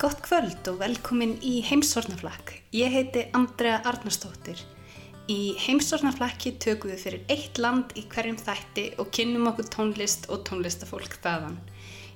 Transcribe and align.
Gott 0.00 0.22
kvöld 0.24 0.64
og 0.70 0.78
velkomin 0.80 1.34
í 1.44 1.58
Heimsornaflakk. 1.60 2.54
Ég 2.72 2.88
heiti 2.88 3.26
Andrea 3.36 3.82
Arnarsdóttir. 3.84 4.62
Í 5.28 5.52
Heimsornaflakki 5.60 6.54
tökum 6.64 6.94
við 6.94 7.02
fyrir 7.02 7.34
eitt 7.34 7.60
land 7.60 7.92
í 8.00 8.06
hverjum 8.08 8.38
þætti 8.40 8.86
og 8.96 9.10
kynnum 9.12 9.50
okkur 9.50 9.68
tónlist 9.74 10.24
og 10.32 10.46
tónlistafólk 10.48 11.18
þaðan. 11.20 11.58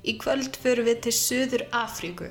Í 0.00 0.16
kvöld 0.16 0.56
förum 0.64 0.88
við 0.88 1.04
til 1.04 1.14
Suður 1.18 1.66
Afríku. 1.82 2.30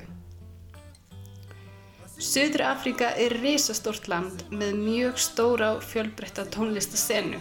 Suður 2.18 2.66
Afríka 2.72 3.14
er 3.14 3.38
risastórt 3.38 4.10
land 4.10 4.42
með 4.50 4.74
mjög 4.82 5.22
stóra 5.22 5.70
og 5.78 5.86
fjölbreytta 5.86 6.50
tónlistasenu. 6.50 7.38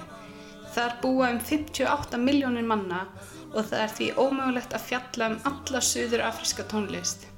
Þar 0.78 1.00
búa 1.02 1.34
um 1.34 1.42
58 1.42 2.22
miljónir 2.22 2.70
manna 2.70 3.08
og 3.56 3.64
það 3.74 3.80
er 3.82 3.94
því 3.98 4.16
ómögulegt 4.22 4.78
að 4.78 4.90
fjalla 4.92 5.34
um 5.34 5.46
alla 5.50 5.88
Suður 5.90 6.30
Afríska 6.30 6.70
tónlist. 6.70 7.33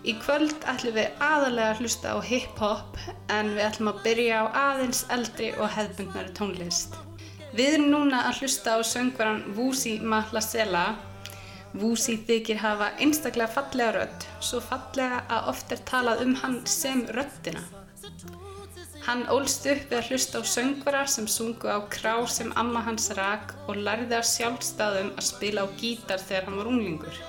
Í 0.00 0.14
kvöld 0.16 0.62
ætlum 0.64 0.94
við 0.96 1.18
aðalega 1.20 1.74
að 1.74 1.80
hlusta 1.82 2.12
á 2.16 2.18
hip-hop 2.24 2.98
en 3.28 3.50
við 3.52 3.66
ætlum 3.66 3.90
að 3.90 3.98
byrja 4.06 4.38
á 4.40 4.44
aðeins 4.60 5.02
eldri 5.12 5.50
og 5.60 5.68
hefðbundnari 5.74 6.32
tónlist. 6.38 6.94
Við 7.52 7.74
erum 7.74 7.90
núna 7.92 8.22
að 8.30 8.40
hlusta 8.40 8.78
á 8.78 8.80
söngvaran 8.80 9.42
Vusi 9.56 9.98
Mahlasela. 10.00 10.86
Vusi 11.76 12.16
þykir 12.26 12.62
hafa 12.62 12.88
einstaklega 12.96 13.52
fallega 13.52 13.90
rödd, 13.98 14.24
svo 14.40 14.62
fallega 14.64 15.20
að 15.28 15.50
oft 15.52 15.74
er 15.76 15.82
talað 15.90 16.24
um 16.24 16.32
hann 16.40 16.56
sem 16.64 17.04
röddina. 17.18 17.60
Hann 19.04 19.26
ólst 19.32 19.68
upp 19.68 19.84
við 19.90 19.98
að 19.98 20.08
hlusta 20.14 20.40
á 20.40 20.42
söngvara 20.54 21.04
sem 21.08 21.28
sungu 21.28 21.68
á 21.68 21.78
krá 21.92 22.14
sem 22.24 22.54
amma 22.56 22.80
hans 22.88 23.10
rak 23.20 23.52
og 23.66 23.76
lærði 23.84 24.16
á 24.16 24.24
sjálfstæðum 24.24 25.12
að 25.16 25.28
spila 25.28 25.64
á 25.64 25.72
gítar 25.76 26.24
þegar 26.24 26.48
hann 26.48 26.58
var 26.62 26.72
unglingur. 26.72 27.20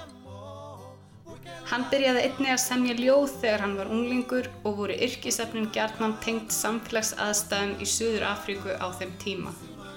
Hann 1.72 1.86
byrjaði 1.88 2.22
einnig 2.28 2.50
að 2.52 2.58
semja 2.66 2.94
ljóð 3.00 3.34
þegar 3.40 3.62
hann 3.64 3.76
var 3.80 3.92
unglingur 3.96 4.50
og 4.68 4.74
voru 4.82 4.96
yrkisefnin 5.06 5.70
gjarnan 5.72 6.18
tengt 6.26 6.52
samfélagsaðstæðum 6.52 7.78
í 7.80 7.88
Suður 7.88 8.26
Afríku 8.28 8.76
á 8.76 8.92
þeim 9.00 9.14
tíma. 9.24 9.54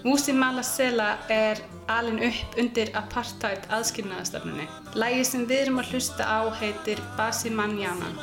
Musi 0.06 0.36
Malasela 0.38 1.16
er 1.32 1.58
alin 1.90 2.22
upp 2.28 2.58
undir 2.62 2.94
apartheid 2.94 3.66
aðskilnaðastefnunni. 3.74 4.68
Lægi 4.94 5.26
sem 5.32 5.48
við 5.50 5.64
erum 5.64 5.82
að 5.82 5.94
hlusta 5.96 6.30
á 6.30 6.46
heitir 6.62 7.02
Basi 7.18 7.50
Manjana. 7.50 8.14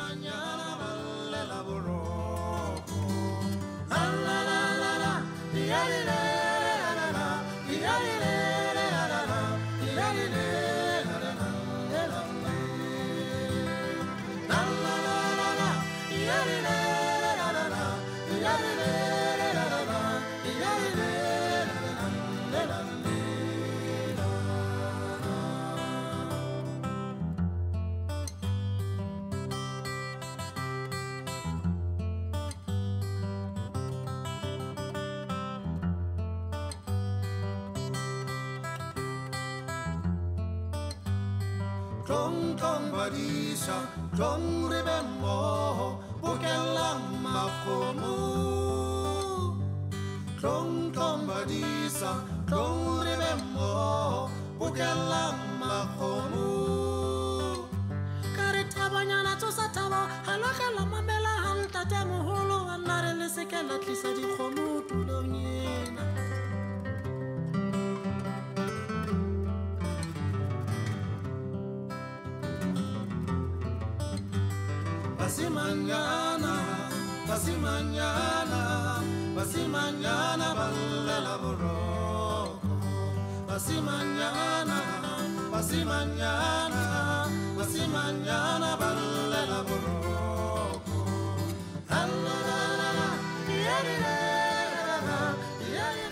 Klong 5.52 6.31
klong 42.62 42.94
badisa, 42.94 43.74
klong 44.14 44.70
ribemmo, 44.70 45.11
pasimañana, 75.42 76.54
pasimañana, 77.26 79.02
pasimañana 79.34 80.54
balde 80.54 81.20
la 81.26 81.36
borroco. 81.36 82.70
Pasimañana, 83.48 84.78
pasimañana, 85.50 87.26
pasimañana 87.58 88.76
balde 88.76 89.46
la 89.50 89.62
borroco. 89.62 91.06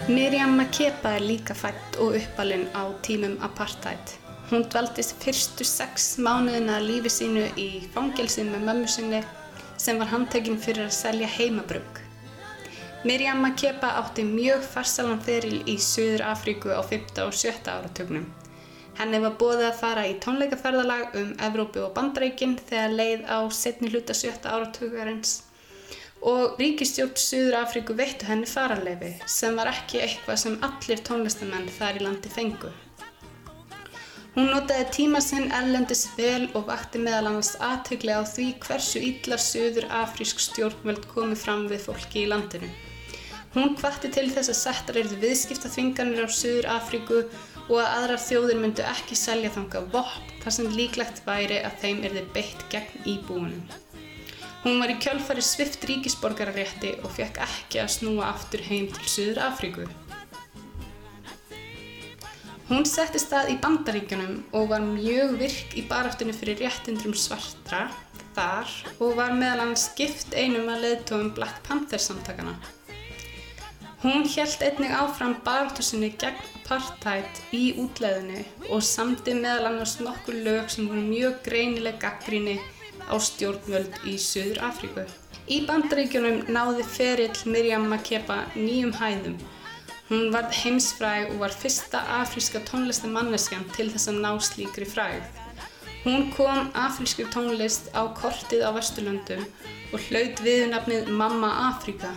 Miriam 0.09 0.57
Makeba 0.57 1.15
er 1.15 1.21
líka 1.21 1.55
fætt 1.55 1.97
og 2.03 2.17
uppalinn 2.19 2.67
á 2.75 2.83
tímum 3.03 3.39
apartheid. 3.41 4.30
Hún 4.51 4.65
dvaldist 4.67 5.13
fyrstu 5.23 5.63
sex 5.63 6.17
mánuðina 6.19 6.81
af 6.81 6.83
lífi 6.83 7.11
sínu 7.15 7.45
í 7.55 7.69
fangelsi 7.95 8.43
með 8.49 8.65
mömmu 8.67 8.89
sinni 8.91 9.21
sem 9.79 10.01
var 10.01 10.11
handtekinn 10.11 10.59
fyrir 10.59 10.89
að 10.89 10.97
selja 10.97 11.29
heimabrugg. 11.37 12.01
Miriam 13.07 13.39
Makeba 13.45 13.93
átti 14.01 14.25
mjög 14.27 14.67
farsalan 14.73 15.23
feril 15.23 15.61
í 15.71 15.77
Suður 15.79 16.27
Afríku 16.33 16.75
á 16.75 16.83
5. 16.83 17.23
og 17.29 17.39
7. 17.45 17.63
áratugnum. 17.77 18.27
Henni 18.99 19.23
var 19.23 19.39
bóðið 19.39 19.69
að 19.69 19.81
fara 19.85 20.09
í 20.11 20.19
tónleikaferðalag 20.27 21.15
um 21.23 21.31
Evrópu 21.47 21.87
og 21.87 21.95
Bandaríkin 21.95 22.59
þegar 22.59 22.99
leið 22.99 23.25
á 23.31 23.39
setni 23.55 23.95
hluta 23.95 24.19
7. 24.19 24.35
áratugarins 24.51 25.39
og 26.27 26.59
ríkistjórn 26.59 27.15
Suður 27.17 27.63
Afríku 27.63 27.95
veittu 27.97 28.27
henni 28.29 28.51
fararleifi 28.51 29.15
sem 29.31 29.55
var 29.57 29.71
ekki 29.71 30.03
eitthvað 30.03 30.43
sem 30.43 30.59
allir 30.67 31.07
tónlistamenn 31.07 31.71
þar 31.79 32.03
í 32.03 32.09
landi 32.11 32.35
fengu. 32.35 32.75
Hún 34.35 34.47
notaði 34.53 34.85
tíma 34.95 35.19
sinn 35.25 35.49
erlendis 35.51 36.05
vel 36.15 36.45
og 36.55 36.69
vakti 36.69 37.01
meðal 37.03 37.33
annars 37.33 37.57
aðtökli 37.67 38.15
á 38.15 38.23
því 38.23 38.45
hversu 38.63 39.01
illa 39.03 39.39
Suður 39.43 39.89
Afrísk 40.01 40.39
stjórnvöld 40.45 41.09
komið 41.11 41.41
fram 41.41 41.65
við 41.73 41.83
fólki 41.89 42.23
í 42.23 42.29
landinu. 42.31 42.69
Hún 43.57 43.75
hvatti 43.81 44.07
til 44.15 44.29
þess 44.31 44.53
að 44.53 44.61
settar 44.61 44.99
eruð 45.01 45.17
viðskiptaþvinganir 45.25 46.23
á 46.23 46.31
Suður 46.31 46.69
Afríku 46.77 47.25
og 47.67 47.81
að 47.83 47.89
aðrar 47.97 48.23
þjóðir 48.23 48.61
myndu 48.63 48.85
ekki 48.87 49.19
selja 49.19 49.51
þanga 49.57 49.83
vopn 49.91 50.31
þar 50.45 50.55
sem 50.57 50.69
líklegt 50.77 51.23
væri 51.27 51.59
að 51.67 51.81
þeim 51.83 52.05
erði 52.07 52.23
beitt 52.37 52.63
gegn 52.71 53.09
íbúunum. 53.11 53.65
Hún 54.63 54.79
var 54.79 54.93
í 54.95 55.01
kjölfari 55.03 55.43
svift 55.43 55.83
ríkisborgararétti 55.91 57.01
og 57.01 57.11
fekk 57.17 57.43
ekki 57.49 57.83
að 57.83 57.95
snúa 57.97 58.31
aftur 58.31 58.63
heim 58.69 58.87
til 58.95 59.11
Suður 59.11 59.43
Afríku. 59.49 59.89
Hún 62.71 62.85
setti 62.87 63.19
stað 63.19 63.49
í 63.51 63.57
Bandaríkjunum 63.59 64.37
og 64.55 64.69
var 64.71 64.85
mjög 64.87 65.33
virk 65.41 65.73
í 65.75 65.83
baráttunni 65.91 66.31
fyrir 66.31 66.61
réttindrum 66.63 67.17
svartra 67.19 67.89
þar 68.37 68.71
og 69.03 69.17
var 69.19 69.35
meðal 69.35 69.65
annars 69.65 69.89
gift 69.99 70.37
einum 70.39 70.71
að 70.71 70.85
leiðtóum 70.85 71.33
Black 71.35 71.59
Panther 71.67 71.99
samtakana. 71.99 72.55
Hún 74.05 74.23
hélt 74.23 74.63
einnig 74.63 74.95
áfram 74.95 75.35
baráttu 75.43 75.83
sinni 75.83 76.13
gegn 76.15 76.39
apartheid 76.71 77.43
í 77.51 77.73
útleðinu 77.83 78.45
og 78.71 78.87
samdi 78.87 79.35
meðal 79.35 79.73
annars 79.73 79.97
nokkur 79.99 80.39
lög 80.47 80.71
sem 80.71 80.87
voru 80.87 81.03
mjög 81.03 81.41
greinileg 81.49 81.99
gaggríni 81.99 82.61
á 83.11 83.19
stjórnvöld 83.19 83.99
í 84.07 84.15
Suður 84.15 84.63
Afríku. 84.71 85.11
Í 85.51 85.65
Bandaríkjunum 85.67 86.45
náði 86.55 86.87
ferill 86.87 87.35
Miriam 87.51 87.91
Makeba 87.91 88.45
nýjum 88.55 88.95
hæðum 88.95 89.41
Hún 90.11 90.33
varð 90.35 90.51
heimsfræg 90.59 91.29
og 91.31 91.37
var 91.45 91.53
fyrsta 91.55 92.01
afríska 92.19 92.59
tónlistamanneskjan 92.67 93.69
til 93.77 93.93
þess 93.93 94.11
að 94.11 94.17
ná 94.25 94.33
slíkri 94.43 94.89
frægð. 94.91 95.29
Hún 96.03 96.33
kom 96.35 96.73
afrískri 96.75 97.29
tónlist 97.31 97.93
á 97.95 98.11
kortið 98.19 98.65
á 98.67 98.75
Vesturlöndum 98.75 99.45
og 99.93 100.03
hlaut 100.09 100.43
viðnafnið 100.43 101.13
Mamma 101.15 101.51
Afríka. 101.69 102.11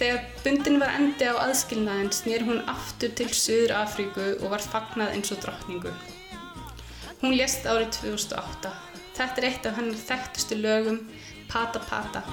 Þegar 0.00 0.24
bundin 0.42 0.80
var 0.82 0.96
endi 0.98 1.28
á 1.30 1.38
aðskilnaðin 1.38 2.10
snýr 2.10 2.42
hún 2.48 2.64
aftur 2.66 3.14
til 3.14 3.28
Suður 3.30 3.76
Afríku 3.84 4.26
og 4.40 4.50
var 4.56 4.64
fagnað 4.72 5.14
eins 5.14 5.30
og 5.30 5.38
drottningu. 5.44 5.94
Hún 7.22 7.38
lést 7.38 7.62
árið 7.62 7.94
2008. 8.00 8.74
Þetta 9.14 9.38
er 9.38 9.48
eitt 9.52 9.70
af 9.70 9.78
hennar 9.78 10.02
þekktustu 10.10 10.58
lögum, 10.58 10.98
Pata 11.46 11.78
Pata. 11.86 12.26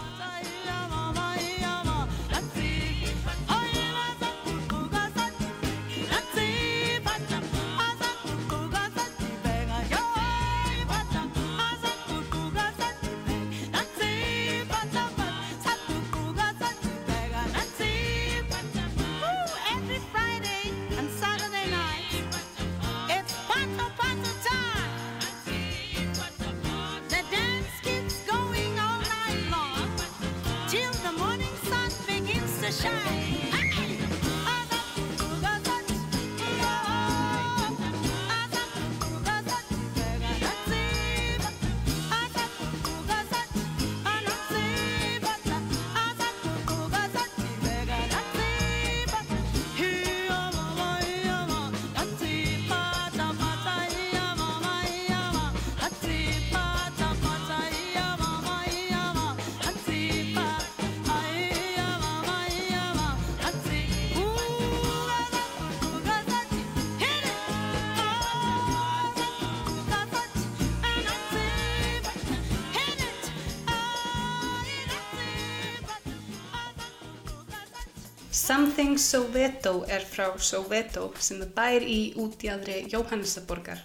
Something 78.41 78.97
Soweto 78.97 79.83
er 79.87 80.01
frá 80.01 80.25
Soweto 80.41 81.03
sem 81.21 81.43
er 81.45 81.49
bær 81.53 81.83
í 81.85 81.99
útjæðri 82.17 82.77
Jóhannesaborgar. 82.89 83.83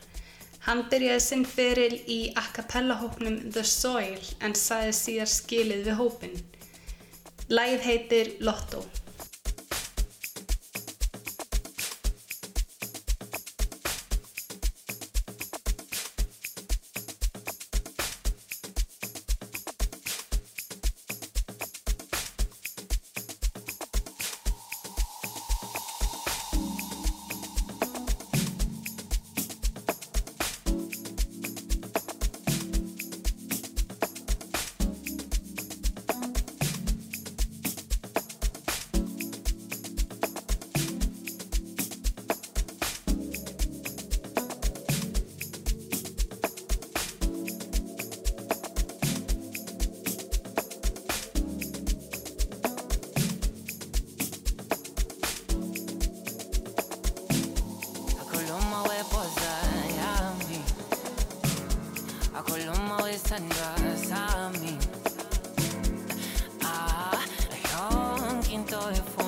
Hann 0.65 0.81
byrjaði 0.89 1.25
sinn 1.25 1.45
feril 1.51 1.99
í 2.15 2.17
a 2.41 2.45
cappella 2.57 2.97
hóknum 3.03 3.37
The 3.53 3.67
Soil 3.69 4.23
en 4.41 4.57
sæði 4.57 4.95
síðar 5.01 5.31
skilið 5.35 5.83
við 5.91 6.01
hópin. 6.01 6.41
Læð 7.53 7.85
heitir 7.91 8.33
Lotto. 8.49 8.81
joyful. 68.95 69.26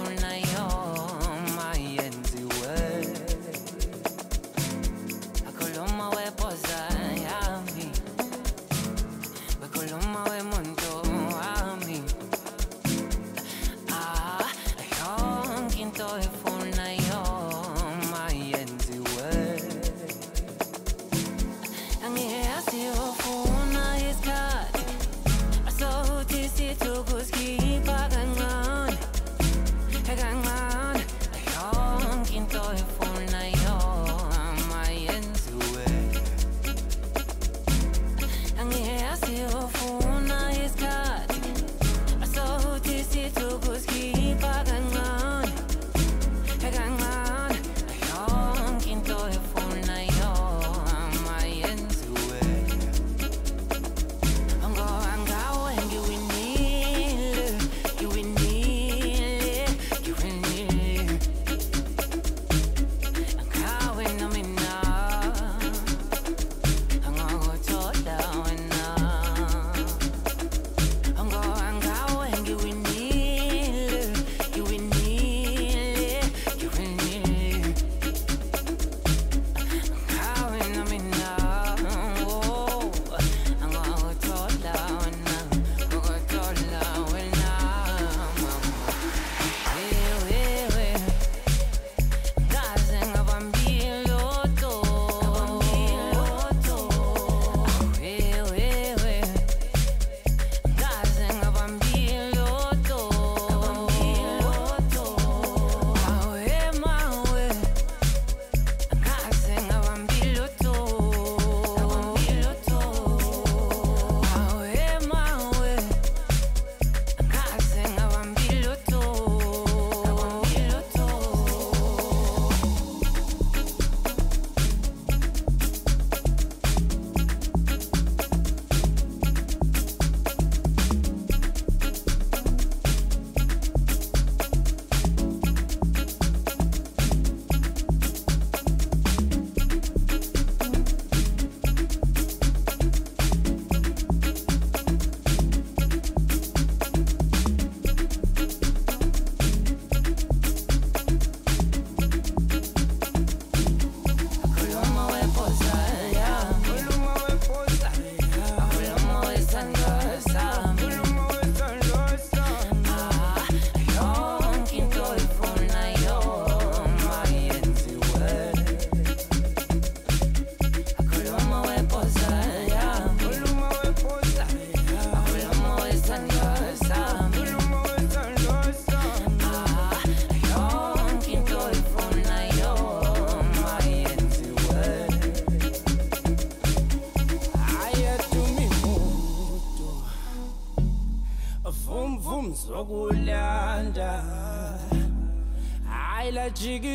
la 196.39 196.51
jika 196.51 196.89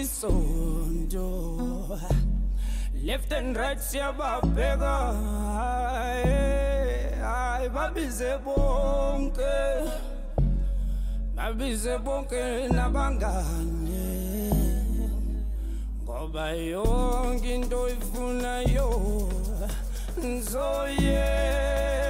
Left 3.04 3.34
and 3.34 3.58
right 3.58 3.80
siyababheka 3.80 4.96
Hayi 7.22 7.70
babize 7.70 8.38
bonke. 8.46 9.56
Babize 11.36 11.98
bonke 12.06 12.68
nabangane. 12.72 14.06
Ngoba 16.04 16.52
yonke 16.52 17.56
into 17.56 17.90
ifuna 17.90 18.62
yo 18.74 18.90
Nzoyenza 20.24 22.03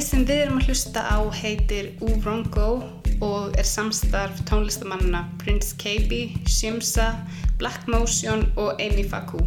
Lægið 0.00 0.12
sem 0.14 0.22
við 0.24 0.38
erum 0.42 0.54
að 0.56 0.68
hlusta 0.70 1.00
á 1.12 1.20
heitir 1.42 1.90
Urongo 2.00 2.68
og 3.20 3.58
er 3.60 3.68
samstarf 3.68 4.40
tónlistamannina 4.48 5.26
Prince 5.44 5.76
Kaby, 5.76 6.22
Shimza, 6.48 7.12
Black 7.60 7.84
Motion 7.84 8.48
og 8.56 8.80
Amy 8.80 9.04
Faku. 9.04 9.44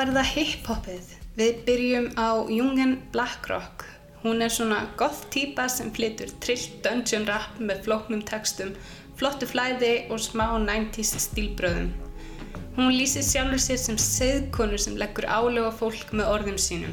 Er 0.00 0.10
það 0.14 0.32
hip-hopið. 0.34 1.12
Við 1.38 1.60
byrjum 1.66 2.06
á 2.18 2.28
Jungen 2.50 2.94
Blackrock. 3.14 3.84
Hún 4.24 4.42
er 4.42 4.50
svona 4.52 4.80
goth 5.00 5.28
típa 5.32 5.68
sem 5.70 5.92
flytur 5.94 6.32
trillt 6.42 6.80
dungeon 6.84 7.26
rap 7.28 7.60
með 7.62 7.84
flóknum 7.86 8.24
textum, 8.26 8.74
flottu 9.20 9.46
flæði 9.46 9.92
og 10.10 10.20
smá 10.20 10.44
90s 10.64 11.14
stílbröðum. 11.28 11.92
Hún 12.76 12.92
lýsir 12.94 13.24
sjálfur 13.26 13.62
sér 13.62 13.78
sem 13.82 13.96
seðkonu 14.02 14.78
sem 14.78 14.98
leggur 14.98 15.28
álega 15.30 15.70
fólk 15.80 16.12
með 16.12 16.32
orðum 16.34 16.58
sínum. 16.62 16.92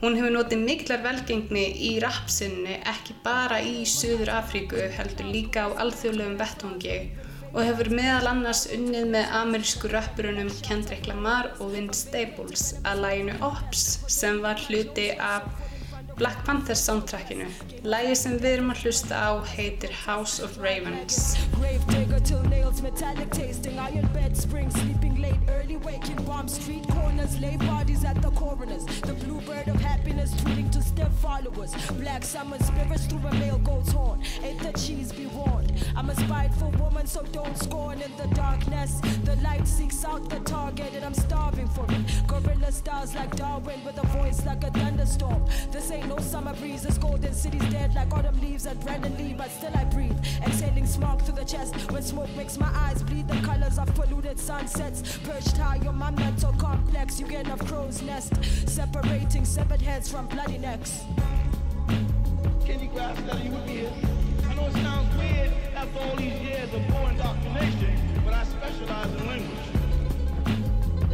Hún 0.00 0.14
hefur 0.14 0.36
notið 0.36 0.64
miklar 0.64 1.02
velgengni 1.02 1.66
í 1.88 1.96
rapsinni 2.02 2.80
ekki 2.86 3.18
bara 3.24 3.58
í 3.58 3.82
Suður 3.86 4.36
Afríku 4.38 4.78
heldur 4.96 5.32
líka 5.34 5.66
á 5.66 5.78
alþjóðlegum 5.82 6.38
vettvangi 6.38 6.98
og 7.52 7.62
hefur 7.64 7.90
meðal 7.94 8.28
annars 8.32 8.66
unnið 8.74 9.08
með 9.14 9.32
amerísku 9.40 9.90
rappurunum 9.92 10.50
Kendrick 10.66 11.08
Lamar 11.08 11.50
og 11.58 11.72
Vince 11.74 12.04
Staples 12.04 12.74
að 12.84 13.02
læginu 13.04 13.38
Ops 13.48 13.86
sem 14.10 14.42
var 14.44 14.60
hluti 14.68 15.10
af 15.16 15.48
Black 16.18 16.44
Panther 16.46 16.74
soundtrackinu. 16.74 17.46
Lægi 17.86 18.16
sem 18.18 18.38
við 18.42 18.56
erum 18.56 18.72
að 18.74 18.84
hlusta 18.84 19.22
á 19.22 19.30
heitir 19.54 19.94
House 20.04 20.42
of 20.42 20.58
Ravens. 20.58 21.36
Metallic 22.82 23.30
tasting, 23.30 23.78
iron 23.78 24.06
bed 24.08 24.36
spring, 24.36 24.70
sleeping 24.70 25.20
late, 25.20 25.40
early 25.48 25.76
waking, 25.78 26.22
bomb 26.24 26.48
street 26.48 26.86
corners, 26.88 27.38
lay 27.40 27.56
bodies 27.56 28.04
at 28.04 28.20
the 28.22 28.30
coroners. 28.30 28.84
The 28.86 29.14
bluebird 29.14 29.68
of 29.68 29.80
happiness 29.80 30.32
tweeting 30.34 30.70
to 30.72 30.82
step 30.82 31.12
followers. 31.14 31.74
Black 31.92 32.24
summer 32.24 32.58
spirits 32.58 33.06
through 33.06 33.26
a 33.26 33.34
male 33.34 33.58
goat's 33.58 33.92
horn. 33.92 34.22
Ain't 34.42 34.60
the 34.60 34.72
cheese 34.78 35.12
be 35.12 35.26
warned? 35.26 35.72
I'm 35.96 36.08
a 36.10 36.14
spiteful 36.14 36.70
woman, 36.72 37.06
so 37.06 37.22
don't 37.32 37.56
scorn 37.58 38.00
in 38.00 38.16
the 38.16 38.32
darkness. 38.34 39.00
The 39.24 39.36
light 39.42 39.66
seeks 39.66 40.04
out 40.04 40.28
the 40.28 40.40
target, 40.40 40.92
and 40.94 41.04
I'm 41.04 41.14
starving 41.14 41.68
for 41.68 41.84
it. 41.88 42.26
Gorilla 42.26 42.70
stars 42.70 43.14
like 43.14 43.34
Darwin 43.36 43.84
with 43.84 43.98
a 43.98 44.06
voice 44.08 44.44
like 44.46 44.62
a 44.64 44.70
thunderstorm. 44.70 45.44
This 45.72 45.90
ain't 45.90 46.08
no 46.08 46.18
summer 46.18 46.54
breeze, 46.54 46.82
this 46.82 46.98
golden 46.98 47.34
city's 47.34 47.68
dead 47.70 47.94
like 47.94 48.12
autumn 48.14 48.40
leaves 48.40 48.66
at 48.66 48.80
Brandon 48.84 49.16
Lee, 49.18 49.34
but 49.36 49.50
still 49.50 49.72
I 49.74 49.84
breathe. 49.84 50.18
Exhaling 50.46 50.86
smoke 50.86 51.22
through 51.22 51.36
the 51.36 51.44
chest 51.44 51.74
when 51.90 52.02
smoke 52.02 52.30
makes 52.36 52.58
my 52.58 52.67
eyes 52.74 53.02
bleed. 53.02 53.28
The 53.28 53.40
colors 53.46 53.78
of 53.78 53.94
polluted 53.94 54.38
sunsets, 54.38 55.18
perched 55.18 55.56
high 55.56 55.80
on 55.86 55.96
my 55.96 56.10
mental 56.10 56.52
complex. 56.54 57.20
You 57.20 57.26
get 57.26 57.46
enough 57.46 57.64
crow's 57.66 58.02
nest, 58.02 58.32
separating 58.68 59.44
severed 59.44 59.80
heads 59.80 60.10
from 60.10 60.26
bloody 60.26 60.58
necks. 60.58 61.00
Kenny 62.64 62.86
Grass 62.88 63.18
that 63.22 63.44
you 63.44 63.50
with 63.50 63.66
me 63.66 63.76
here. 63.78 63.92
I 64.48 64.54
know 64.54 64.66
it 64.66 64.72
sounds 64.74 65.16
weird 65.16 65.52
after 65.74 65.98
all 66.00 66.16
these 66.16 66.40
years 66.40 66.72
of 66.74 66.82
poor 66.88 67.10
indoctrination, 67.10 68.22
but 68.24 68.34
I 68.34 68.44
specialize 68.44 69.14
in 69.14 69.26
language. 69.26 69.57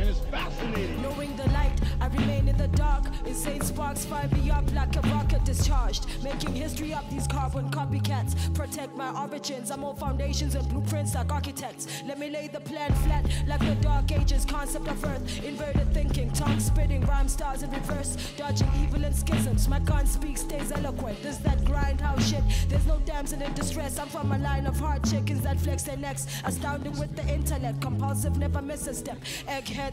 And 0.04 0.10
it's 0.10 0.26
fascinating. 0.26 1.00
Knowing 1.00 1.34
the 1.34 1.48
light, 1.50 1.72
I 1.98 2.08
remain 2.08 2.46
in 2.48 2.58
the 2.58 2.68
dark. 2.68 3.04
Insane 3.24 3.62
sparks 3.62 4.04
fire 4.04 4.28
me 4.34 4.50
up 4.50 4.70
like 4.74 4.94
a 4.96 5.00
rocket 5.00 5.46
discharged. 5.46 6.04
Making 6.22 6.54
history 6.54 6.92
up 6.92 7.08
these 7.08 7.26
carbon 7.26 7.70
copycats. 7.70 8.34
Protect 8.54 8.94
my 8.96 9.10
origins. 9.18 9.70
I'm 9.70 9.82
all 9.82 9.94
foundations 9.94 10.56
and 10.56 10.68
blueprints 10.68 11.14
like 11.14 11.32
architects. 11.32 12.02
Let 12.06 12.18
me 12.18 12.28
lay 12.28 12.48
the 12.48 12.60
plan 12.60 12.92
flat 13.06 13.24
like 13.46 13.60
the 13.60 13.76
dark 13.76 14.12
ages. 14.12 14.44
Concept 14.44 14.88
of 14.88 15.02
earth. 15.06 15.42
Inverted 15.42 15.94
thinking. 15.94 16.30
Tongue 16.32 16.60
spitting. 16.60 17.00
Rhyme 17.06 17.28
stars 17.28 17.62
in 17.62 17.70
reverse. 17.70 18.18
Dodging 18.36 18.68
evil 18.82 19.02
and 19.06 19.16
schisms. 19.16 19.68
My 19.68 19.78
gun 19.78 20.06
speaks, 20.06 20.42
stays 20.42 20.70
eloquent. 20.70 21.22
This 21.22 21.38
that 21.38 21.60
grindhouse 21.60 22.28
shit. 22.28 22.42
There's 22.68 22.86
no 22.86 22.98
damsel 23.06 23.40
in 23.40 23.54
distress. 23.54 23.98
I'm 23.98 24.08
from 24.08 24.32
a 24.32 24.38
line 24.38 24.66
of 24.66 24.78
hard 24.78 25.02
chickens 25.04 25.40
that 25.44 25.58
flex 25.58 25.84
their 25.84 25.96
necks. 25.96 26.26
Astounding 26.44 26.98
with 26.98 27.16
the 27.16 27.26
intellect. 27.32 27.80
Compulsive, 27.80 28.36
never 28.36 28.60
miss 28.60 28.86
a 28.86 28.92
step. 28.92 29.16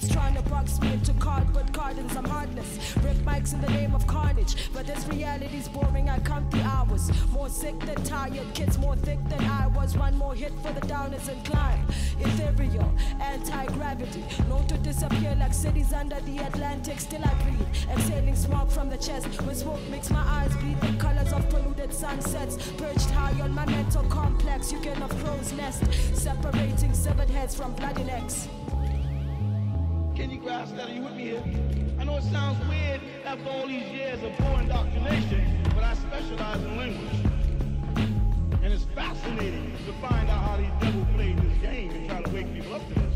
Eggheads 0.01 0.13
trying 0.13 0.35
to 0.35 0.41
box 0.49 0.79
me 0.81 0.93
into 0.93 1.13
cardboard 1.13 1.71
cartons. 1.73 2.15
I'm 2.15 2.25
heartless. 2.25 2.95
Rip 3.03 3.17
mics 3.17 3.53
in 3.53 3.61
the 3.61 3.69
name 3.69 3.93
of 3.93 4.05
carnage. 4.07 4.55
But 4.73 4.87
this 4.87 5.07
reality's 5.07 5.67
boring. 5.67 6.09
I 6.09 6.19
count 6.19 6.49
the 6.51 6.61
hours. 6.63 7.11
More 7.31 7.49
sick 7.49 7.79
than 7.81 8.03
tired. 8.03 8.53
Kids 8.53 8.77
more 8.77 8.95
thick 8.95 9.19
than 9.29 9.43
I 9.43 9.67
was. 9.67 9.97
One 9.97 10.17
more 10.17 10.35
hit 10.35 10.53
for 10.61 10.71
the 10.73 10.81
downers 10.81 11.27
and 11.27 11.43
climb. 11.45 11.85
Ethereal, 12.19 12.91
anti-gravity. 13.19 14.23
Known 14.49 14.67
to 14.67 14.77
disappear 14.77 15.35
like 15.39 15.53
cities 15.53 15.93
under 15.93 16.19
the 16.21 16.37
Atlantic. 16.39 16.99
Still 16.99 17.23
I 17.23 17.33
breathe. 17.43 17.67
Exhaling 17.91 18.35
smoke 18.35 18.71
from 18.71 18.89
the 18.89 18.97
chest. 18.97 19.27
When 19.43 19.55
smoke 19.55 19.81
makes 19.89 20.09
my 20.09 20.21
eyes 20.21 20.55
bleed. 20.57 20.79
The 20.81 20.93
colors 20.97 21.33
of 21.33 21.47
polluted 21.49 21.93
sunsets. 21.93 22.71
Perched 22.77 23.11
high 23.11 23.39
on 23.41 23.53
my 23.53 23.65
mental 23.65 24.03
complex. 24.03 24.71
You 24.71 24.79
get 24.79 25.01
off 25.01 25.15
crow's 25.23 25.53
nest. 25.53 25.83
Separating 26.13 26.93
severed 26.93 27.29
heads 27.29 27.55
from 27.55 27.73
bloody 27.73 28.03
necks. 28.03 28.47
Kenny 30.15 30.37
Grass 30.37 30.71
that 30.73 30.89
you 30.89 31.01
with 31.01 31.13
me 31.13 31.23
here. 31.23 31.43
I 31.99 32.03
know 32.03 32.17
it 32.17 32.23
sounds 32.23 32.59
weird 32.67 33.01
after 33.25 33.49
all 33.49 33.67
these 33.67 33.87
years 33.91 34.21
of 34.21 34.31
poor 34.37 34.59
indoctrination, 34.59 35.63
but 35.73 35.83
I 35.83 35.93
specialize 35.93 36.57
in 36.57 36.77
language. 36.77 37.25
And 38.63 38.73
it's 38.73 38.83
fascinating 38.95 39.71
to 39.85 39.93
find 39.93 40.29
out 40.29 40.43
how 40.43 40.57
these 40.57 40.71
devils 40.81 41.07
played 41.15 41.37
this 41.37 41.57
game 41.59 41.91
and 41.91 42.09
try 42.09 42.21
to 42.21 42.31
wake 42.31 42.53
people 42.53 42.73
up 42.75 42.87
to 42.89 42.93
this. 42.93 43.10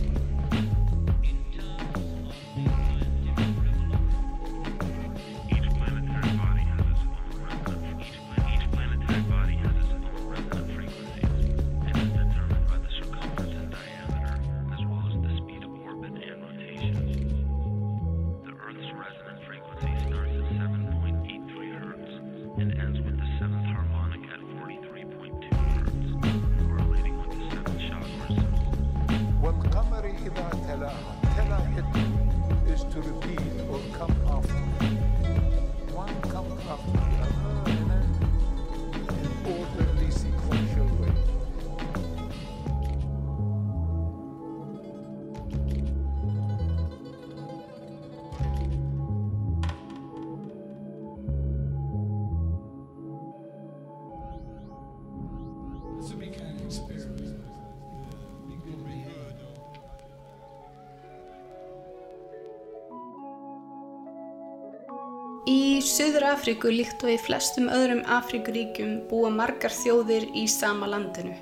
Suður 66.15 66.32
Afríku 66.32 66.69
líkt 66.71 67.01
og 67.04 67.10
í 67.12 67.15
flestum 67.19 67.65
öðrum 67.67 67.99
Afríkuríkjum 68.08 68.91
búa 69.10 69.28
margar 69.36 69.73
þjóðir 69.75 70.30
í 70.32 70.45
sama 70.47 70.88
landinu. 70.88 71.34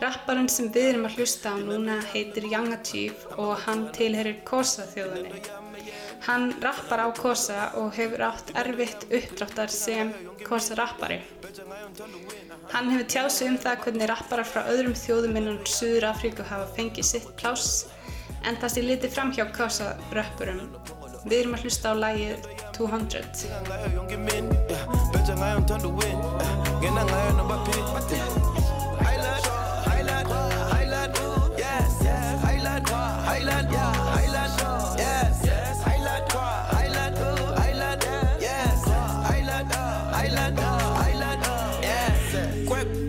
Rapparinn 0.00 0.48
sem 0.48 0.70
við 0.72 0.86
erum 0.94 1.04
að 1.04 1.18
hlusta 1.18 1.52
á 1.52 1.60
núna 1.60 1.98
heitir 2.14 2.46
Yanga 2.48 2.78
Chief 2.80 3.26
og 3.34 3.52
hann 3.66 3.84
tilherir 3.92 4.40
Kosa 4.48 4.88
þjóðinni. 4.94 5.44
Hann 6.24 6.54
rappar 6.64 7.04
á 7.04 7.08
Kosa 7.12 7.68
og 7.82 7.92
hefur 7.98 8.24
átt 8.30 8.54
erfitt 8.64 9.04
uppdráttar 9.10 9.76
sem 9.76 10.16
Kosa 10.48 10.80
rappari. 10.80 11.20
Hann 12.72 12.88
hefur 12.88 13.08
tjáð 13.18 13.32
sig 13.36 13.52
um 13.52 13.62
það 13.68 13.80
hvernig 13.84 14.12
rapparar 14.14 14.48
frá 14.48 14.64
öðrum 14.64 14.96
þjóðum 14.96 15.42
innan 15.42 15.64
Suður 15.68 16.08
Afríku 16.14 16.48
hafa 16.48 16.72
fengið 16.80 17.12
sitt 17.12 17.28
pláss 17.36 17.84
en 18.48 18.56
það 18.56 18.78
sé 18.78 18.88
litið 18.88 19.18
fram 19.20 19.36
hjá 19.36 19.44
Kosa 19.52 19.92
rappurum 20.16 20.70
við 21.24 21.38
erum 21.40 21.54
að 21.56 21.64
hlusta 21.64 21.92
á 21.92 21.94
lægið 21.96 22.36
200 22.76 23.24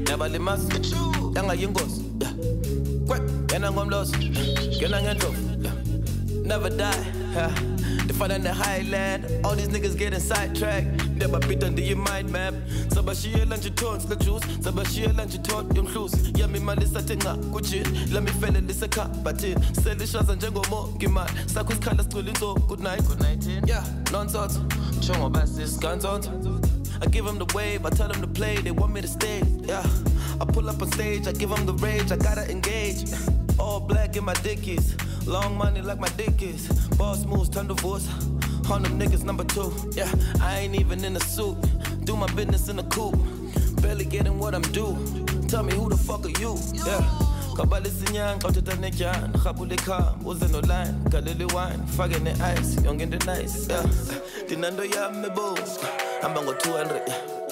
Never 0.05 0.29
limas, 0.29 0.61
yanga 1.35 1.55
yingosi, 1.59 2.05
yena 3.51 3.71
ngomlosi, 3.71 4.31
yena 4.79 5.01
ngendofu 5.01 5.54
never 6.45 6.69
die. 6.69 7.11
Yeah. 7.33 7.53
They 8.05 8.13
fight 8.13 8.31
on 8.31 8.41
the 8.41 8.53
highland, 8.53 9.25
all 9.43 9.55
these 9.55 9.67
niggas 9.69 9.97
getting 9.97 10.19
sidetracked. 10.19 11.19
They 11.19 11.27
beat 11.47 11.63
under 11.63 11.81
your 11.81 11.97
mind 11.97 12.31
map. 12.31 12.53
Sabashia 12.89 13.49
lunch 13.49 13.73
tones, 13.75 14.05
the 14.05 14.15
juice. 14.15 14.43
Sabashia 14.59 15.15
lunch 15.17 15.41
tone, 15.43 15.73
yung 15.75 15.87
clues. 15.87 16.13
Yami 16.33 16.59
malisa 16.59 17.01
tenga, 17.01 17.35
kuchin. 17.51 17.85
Ah, 17.87 18.13
Let 18.13 18.23
me 18.23 18.31
fell 18.31 18.55
in 18.55 18.67
this 18.67 18.81
a 18.83 18.87
cup, 18.87 19.23
but 19.23 19.43
it. 19.43 19.57
Sell 19.75 19.95
the 19.95 20.05
shots 20.05 20.29
and 20.29 20.39
jango 20.39 20.69
mo, 20.69 20.87
gima. 20.99 21.25
Sakus 21.47 21.81
colors, 21.81 22.05
schooling 22.05 22.35
so 22.35 22.55
good 22.55 22.79
night. 22.79 23.03
Good 23.07 23.21
night, 23.21 23.43
yeah. 23.65 23.83
Nonsense. 24.11 24.57
Chongo 25.05 25.31
basses, 25.31 25.77
guns 25.77 26.05
on. 26.05 26.21
I 27.01 27.07
give 27.07 27.25
them 27.25 27.37
the 27.37 27.45
wave, 27.53 27.85
I 27.85 27.89
tell 27.89 28.07
them 28.07 28.21
to 28.21 28.27
play, 28.27 28.55
they 28.57 28.71
want 28.71 28.93
me 28.93 29.01
to 29.01 29.07
stay. 29.07 29.41
Yeah, 29.61 29.85
I 30.39 30.45
pull 30.45 30.69
up 30.69 30.81
on 30.81 30.91
stage, 30.91 31.27
I 31.27 31.33
give 31.33 31.49
them 31.49 31.65
the 31.65 31.73
rage, 31.73 32.11
I 32.11 32.15
gotta 32.17 32.49
engage. 32.49 33.11
All 33.59 33.79
black 33.79 34.15
in 34.15 34.23
my 34.23 34.33
dickies, 34.35 34.95
long 35.27 35.57
money 35.57 35.81
like 35.81 35.99
my 35.99 36.09
dick 36.09 36.41
is. 36.41 36.67
Boss 36.97 37.25
moves, 37.25 37.49
turn 37.49 37.67
divorce. 37.67 38.07
On 38.71 38.81
them 38.81 38.99
niggas 38.99 39.23
number 39.23 39.43
two. 39.43 39.71
Yeah, 39.91 40.11
I 40.41 40.59
ain't 40.59 40.75
even 40.75 41.03
in 41.03 41.15
a 41.15 41.19
suit. 41.19 41.57
Do 42.05 42.15
my 42.15 42.27
business 42.33 42.69
in 42.69 42.79
a 42.79 42.83
coupe. 42.83 43.17
Barely 43.81 44.05
getting 44.05 44.39
what 44.39 44.55
I'm 44.55 44.63
due. 44.63 44.97
Tell 45.47 45.63
me 45.63 45.73
who 45.73 45.89
the 45.89 45.97
fuck 45.97 46.25
are 46.25 46.41
you? 46.41 46.57
Yeah. 46.73 47.03
kabale 47.55 47.89
sinyang 47.89 48.39
xa 48.41 48.47
uthetha 48.49 48.75
netyana 48.75 49.31
rhabule 49.43 49.77
kham 49.85 50.19
uze 50.27 50.47
noline 50.51 50.91
galele 51.09 51.45
wine 51.55 51.79
fake 51.95 52.19
ne-ice 52.19 52.75
yonke 52.83 53.03
into 53.03 53.19
nice 53.25 53.67
yeah. 53.69 53.85
ndinanto 54.45 54.83
yam 54.83 55.23
ebo 55.25 55.55
hamba 56.21 56.41
ngo-200 56.41 56.99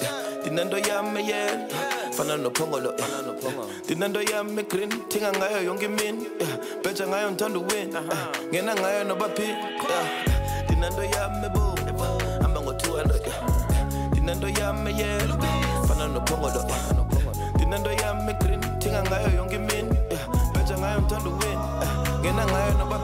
yeah. 0.02 0.40
ndinanto 0.40 0.78
yam 0.78 1.16
eyela 1.16 1.68
fana 2.16 2.36
nophongolo 2.36 2.90
eh. 2.90 3.04
yeah. 3.42 3.66
ndinanto 3.84 4.22
yam 4.22 4.58
egreen 4.58 4.90
thinga 5.08 5.32
ngayo 5.32 5.62
yonke 5.62 5.84
imini 5.84 6.26
yeah. 6.40 6.58
bheja 6.82 7.06
ngayo 7.06 7.30
ndithanda 7.30 7.58
uwin 7.58 7.92
yeah. 7.92 8.04
ngena 8.52 8.74
ngayo 8.74 9.04
noba 9.04 9.28
phi 9.28 9.42
yeah. 9.42 10.06
ndinanto 10.64 11.04
yam 11.04 11.44
ebo 11.44 11.74
hamba 12.42 12.60
ngo-200 12.60 13.26
yeah. 13.26 13.38
Eh. 13.70 14.08
ndinanto 14.12 14.48
yam 14.48 14.86
eyela 14.86 15.34
eh. 15.34 15.88
fana 15.88 16.08
nophongolo 16.08 16.64
ndinanto 17.54 17.92
yam 17.92 18.28
egreen 18.28 18.60
thinga 18.78 19.02
ngayo 19.02 19.28
yonke 19.36 19.56
imini 19.56 19.98
bheja 20.54 20.78
ngayo 20.78 21.00
ndithanda 21.00 21.30
uwin 21.30 21.58
yeah. 21.58 22.20
ngena 22.20 22.46
ngayo 22.46 22.72
noba 22.78 22.98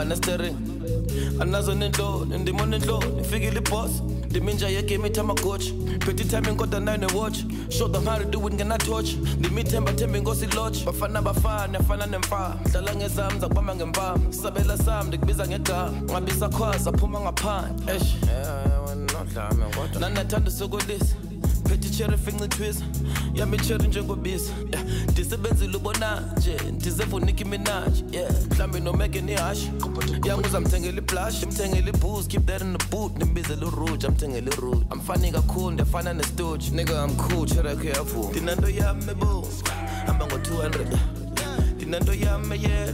bambanga 0.00 0.04
na 0.04 0.16
steering. 0.16 0.56
anazo 1.40 1.74
nenhloni 1.74 2.38
ndimo 2.38 2.66
nenhloni 2.66 3.20
ifikile 3.20 3.58
iboss. 3.58 4.02
Ndimi 4.30 4.52
inja 4.52 4.68
yegame 4.68 5.08
itamagochi 5.08 5.74
phethe 5.98 6.22
itiming 6.22 6.56
kodwa 6.56 6.80
nayo 6.80 6.98
newatch. 6.98 7.38
Show 7.68 7.88
them 7.88 8.04
how 8.06 8.18
to 8.18 8.24
do 8.24 8.46
it 8.46 8.54
ngenatouch 8.54 9.16
ndimi 9.38 9.60
ithemba 9.60 9.92
themba 9.92 10.18
inkosi 10.18 10.46
lodge 10.46 10.84
bafana 10.84 11.22
bafana 11.22 11.78
afana 11.78 12.06
nemfa 12.06 12.56
dlala 12.70 12.94
ngezami 12.94 13.40
zakubamba 13.40 13.74
ngempama. 13.74 14.32
Sabela 14.32 14.78
sami 14.78 15.08
ndikubiza 15.08 15.46
ngegama. 15.48 16.02
Ngabisa 16.02 16.48
khwaza 16.48 16.90
aphuma 16.90 17.20
ngaphandle. 17.20 17.96
Esh 17.96 18.16
nanathanda 20.00 20.48
usokolisa 20.50 21.16
finca 21.84 22.44
itwiza 22.44 22.84
yami 23.34 23.56
icherry 23.56 23.88
njengobisa 23.88 24.52
yeah. 24.72 24.84
ndisebenzile 25.12 25.76
ubona 25.76 26.22
nje 26.36 26.56
ndizevunika 26.72 27.40
iminaji 27.44 28.04
yeah. 28.12 28.30
mhlawumbe 28.50 28.80
nomeke 28.80 29.20
nihashi 29.20 29.70
yangu 30.24 30.46
uzamthengela 30.46 30.98
iblush 30.98 31.36
ndimthengela 31.42 31.88
ibooze 31.88 32.28
keep 32.28 32.46
that 32.46 32.62
in 32.62 32.76
the 32.76 32.86
boot 32.90 33.16
ndimbizela 33.16 33.66
uruge 33.66 34.06
amthengela 34.06 34.52
iruge 34.52 34.86
amfani 34.90 35.32
kakhulu 35.32 35.70
ndiyafana 35.70 36.12
nestoge 36.12 36.70
nigga 36.70 37.04
I'm 37.04 37.16
cool 37.16 37.46
chereke 37.46 37.88
yavuma. 37.88 38.30
Ndinanto 38.30 38.68
yami 38.68 39.04
ebo 39.10 39.48
hamba 40.06 40.26
ngo-200 40.26 40.96
ndinanto 41.76 42.14
yami 42.14 42.54
eyela 42.56 42.92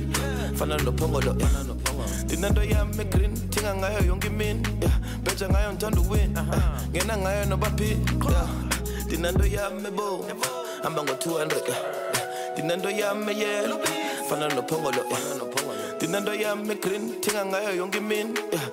fana 0.54 0.76
nophongolo 0.76 1.36
ndinanto 2.24 2.62
yami 2.64 3.00
egreen 3.00 3.34
thinga 3.50 3.74
ngayo 3.76 4.04
yonke 4.06 4.26
imini 4.26 4.62
bheja 5.24 5.48
ngayo 5.48 5.72
ndithanda 5.72 6.00
uwin 6.00 6.20
yeah. 6.20 6.46
Uh-huh. 6.46 6.88
ngena 6.90 7.16
ngayo 7.18 7.44
noba 7.44 7.70
ndinanto 9.06 9.46
yami 9.46 9.88
ebo 9.88 10.26
hamba 10.82 11.00
ngo-200 11.02 11.54
yeah. 11.68 11.82
ndinanto 12.52 12.90
yami 12.90 13.32
eyela 13.32 13.76
fana 14.28 14.48
nophongolo 14.48 15.02
yeah. 15.10 15.96
ndinanto 15.96 16.34
yami 16.34 16.70
egreen 16.74 17.20
thinga 17.22 17.46
ngayo 17.46 17.70
yonke 17.78 17.98
imini 17.98 18.34
yeah. 18.52 18.66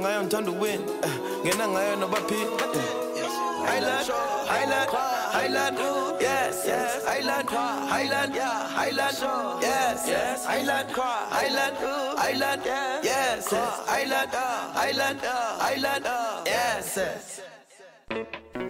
ngayo 0.00 0.22
uwin 0.50 0.80
yeah. 0.80 1.14
ngena 1.44 1.68
ngayo 1.68 1.96
noba 1.96 2.18
phi 2.28 2.34
yeah. 2.34 2.50
Highland, 3.66 4.08
Highland, 4.46 4.90
Highland, 5.32 5.78
yes, 6.20 6.64
yes, 6.66 7.04
Highland, 7.04 7.48
Highland, 7.50 8.34
yeah, 8.34 8.68
Highland, 8.78 9.18
yes, 9.60 10.08
yes, 10.08 10.46
Highland, 10.46 10.88
Highland, 10.94 11.76
Highland, 12.16 12.62
yes, 12.64 13.48
yes, 13.50 13.82
Highland, 13.86 14.30
Highland, 14.74 15.20
yes, 16.46 16.96
yes. 16.96 17.55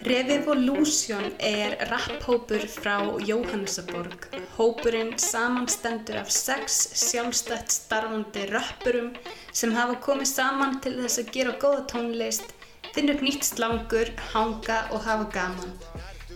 Revivolution 0.07 1.33
er 1.43 1.73
rapphópur 1.91 2.63
frá 2.71 2.95
Jóhannesaborg. 3.27 4.29
Hópurinn 4.55 5.17
samanstendur 5.19 6.21
af 6.21 6.31
sex 6.31 6.77
sjálfstætt 6.95 7.75
starfandi 7.75 8.45
rappurum 8.53 9.11
sem 9.51 9.75
hafa 9.75 9.99
komið 10.07 10.31
saman 10.31 10.79
til 10.85 10.95
þess 11.01 11.25
að 11.25 11.33
gera 11.35 11.59
góða 11.59 11.83
tónlist, 11.91 12.55
finna 12.95 13.17
upp 13.17 13.27
nýtt 13.27 13.51
slangur, 13.51 14.15
hanga 14.31 14.85
og 14.95 15.03
hafa 15.09 15.27
gaman. 15.35 15.75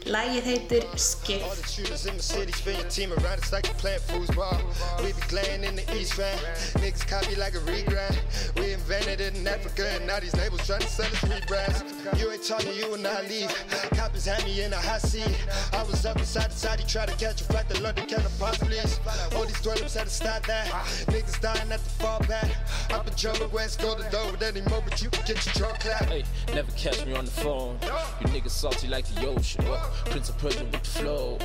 Lægið 0.06 0.44
heitir 0.44 0.84
Skipt. 0.96 1.44
All 1.44 1.54
the 1.54 1.66
shooters 1.68 2.06
in 2.06 2.16
the 2.16 2.22
city, 2.22 2.52
spin 2.52 2.76
your 2.76 2.88
team 2.88 3.12
around, 3.12 3.38
it's 3.38 3.52
like 3.52 3.66
you're 3.66 3.76
playing 3.76 4.00
foosball. 4.00 4.58
We 4.98 5.12
be 5.12 5.20
playing 5.28 5.64
in 5.64 5.76
the 5.76 5.84
East 5.96 6.16
Rand, 6.18 6.40
niggas 6.80 7.06
copy 7.06 7.36
like 7.36 7.54
a 7.54 7.60
regrind. 7.60 8.16
We 8.56 8.72
invented 8.72 9.20
it 9.20 9.36
in 9.36 9.46
Africa, 9.46 9.86
and 9.94 10.06
now 10.06 10.18
these 10.20 10.34
labels 10.36 10.66
trying 10.66 10.80
to 10.80 10.88
sell 10.88 11.06
us 11.06 11.20
rebrands. 11.28 11.84
You 12.18 12.32
ain't 12.32 12.42
talking, 12.42 12.74
you 12.74 12.88
will 12.90 12.98
not 12.98 13.28
leave. 13.28 13.50
Coppers 13.94 14.24
had 14.24 14.42
me 14.44 14.62
in 14.62 14.72
a 14.72 14.76
hot 14.76 15.02
seat. 15.02 15.36
I 15.72 15.82
was 15.84 16.04
up 16.06 16.18
inside 16.18 16.50
the 16.50 16.56
side, 16.56 16.80
he 16.80 16.86
tried 16.86 17.08
to 17.08 17.16
catch 17.16 17.40
a 17.42 17.44
flight 17.44 17.68
to 17.68 17.80
London, 17.82 18.06
can 18.06 18.22
the 18.22 18.30
please? 18.64 18.98
All 19.36 19.44
these 19.44 19.60
dwellers 19.60 19.94
had 19.94 20.04
to 20.04 20.10
stop 20.10 20.46
that. 20.46 20.66
Niggas 21.12 21.40
dying 21.40 21.70
at 21.70 21.82
the 21.84 21.90
fall 21.90 22.20
back. 22.20 22.50
Up 22.90 23.06
in 23.06 23.12
Joburg, 23.14 23.52
West, 23.52 23.80
go 23.80 23.94
to 23.94 24.10
Dover, 24.10 24.42
anymore, 24.44 24.82
but 24.84 25.00
you 25.02 25.10
can 25.10 25.24
get 25.26 25.44
your 25.44 25.54
trunk 25.54 25.80
clap. 25.80 26.06
Hey, 26.06 26.24
never 26.54 26.72
catch 26.72 27.04
me 27.04 27.14
on 27.14 27.26
the 27.26 27.30
phone. 27.30 27.78
You 28.20 28.26
niggas 28.28 28.50
salty 28.50 28.88
like 28.88 29.06
the 29.14 29.26
ocean. 29.26 29.64
Prince 30.07 30.29
of 30.29 30.38
Persia 30.38 30.64
with 30.64 30.83
the 30.83 30.90
flow. 30.90 31.38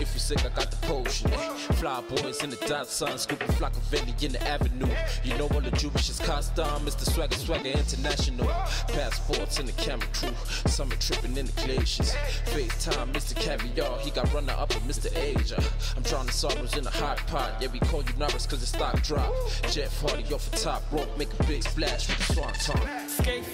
If 0.00 0.12
you 0.14 0.20
sick, 0.20 0.44
I 0.44 0.48
got 0.50 0.70
the 0.70 0.76
potion. 0.86 1.30
Fly 1.78 2.02
boys 2.08 2.42
in 2.42 2.50
the 2.50 2.56
dot 2.66 2.86
sun, 2.86 3.18
scooping 3.18 3.48
flock 3.52 3.76
of 3.76 3.82
Valley 3.84 4.14
in 4.20 4.32
the 4.32 4.46
avenue. 4.46 4.88
You 5.24 5.36
know 5.38 5.48
all 5.48 5.60
the 5.60 5.70
Jewish 5.72 6.08
is 6.10 6.18
custom, 6.18 6.84
Mr. 6.84 7.10
Swagger, 7.12 7.36
Swagger 7.36 7.70
International. 7.70 8.48
Passports 8.88 9.58
in 9.58 9.66
the 9.66 9.72
camera 9.72 10.06
crew, 10.12 10.34
summer 10.66 10.96
tripping 10.96 11.36
in 11.36 11.46
the 11.46 11.52
glaciers. 11.62 12.14
FaceTime, 12.46 13.12
Mr. 13.12 13.34
Caviar, 13.34 13.98
he 14.00 14.10
got 14.10 14.32
runner 14.32 14.54
up 14.54 14.74
with 14.74 14.84
Mr. 14.84 15.14
Asia. 15.16 15.62
I'm 15.96 16.02
drowning 16.02 16.30
sorrows 16.30 16.76
in 16.76 16.86
a 16.86 16.90
hot 16.90 17.18
pot, 17.26 17.56
yeah, 17.60 17.68
we 17.72 17.80
call 17.80 18.02
you 18.02 18.12
nervous 18.18 18.46
cause 18.46 18.60
the 18.60 18.66
stock 18.66 19.02
drop. 19.02 19.32
Jet 19.70 19.90
party 20.00 20.24
off 20.32 20.50
the 20.50 20.56
top 20.58 20.82
rope, 20.92 21.16
make 21.18 21.32
a 21.38 21.42
big 21.44 21.62
splash 21.62 22.08
with 22.08 22.18
the 22.26 22.34
swan 22.34 22.52
tongue. 22.54 23.08
Skate, 23.08 23.44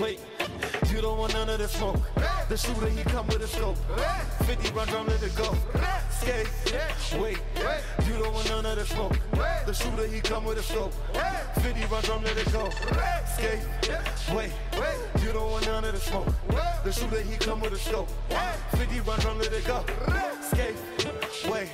wait, 0.00 0.20
you 0.92 1.00
don't 1.00 1.18
want 1.18 1.32
none 1.32 1.48
of 1.48 1.58
the 1.58 1.68
smoke. 1.68 2.00
The 2.48 2.56
shooter, 2.56 2.88
he 2.88 3.02
come 3.04 3.26
with 3.26 3.42
a 3.42 3.46
scope. 3.46 3.76
50 4.44 4.72
run 4.72 4.86
drum, 4.88 5.06
let 5.06 5.22
it 5.22 5.34
go. 5.34 5.54
Skate, 6.10 6.48
wait, 7.18 7.38
you 8.06 8.18
don't 8.18 8.32
want 8.34 8.48
none 8.48 8.66
of 8.66 8.76
the 8.76 8.84
smoke. 8.84 9.16
The 9.66 9.72
shooter, 9.72 10.06
he 10.06 10.20
come 10.20 10.44
with 10.44 10.58
a 10.58 10.62
scope. 10.62 10.92
50 11.62 11.86
run 11.86 12.02
drum, 12.02 12.24
let 12.24 12.36
it 12.36 12.52
go. 12.52 12.68
Skate, 13.34 13.62
wait, 14.34 14.52
you 15.24 15.32
don't 15.32 15.50
want 15.50 15.66
none 15.66 15.84
of 15.84 15.94
the 15.94 16.00
smoke. 16.00 16.28
The 16.84 16.92
shooter, 16.92 17.22
he 17.22 17.36
come 17.36 17.60
with 17.60 17.72
a 17.72 17.78
scope. 17.78 18.10
50 18.76 19.00
run 19.00 19.18
drum, 19.20 19.38
let 19.38 19.52
it 19.52 19.64
go. 19.64 19.84
Skate, 20.42 20.76
wait, 21.50 21.68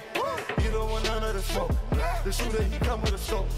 you 0.63 0.71
don't 0.71 0.91
want 0.91 1.05
none 1.05 1.25
of 1.25 1.35
the 1.35 1.43
smoke. 1.43 1.73
The 2.25 2.33
shooter, 2.33 2.63
he 2.63 2.79
come 2.79 3.01
with 3.03 3.15
a 3.15 3.19
scope. 3.19 3.51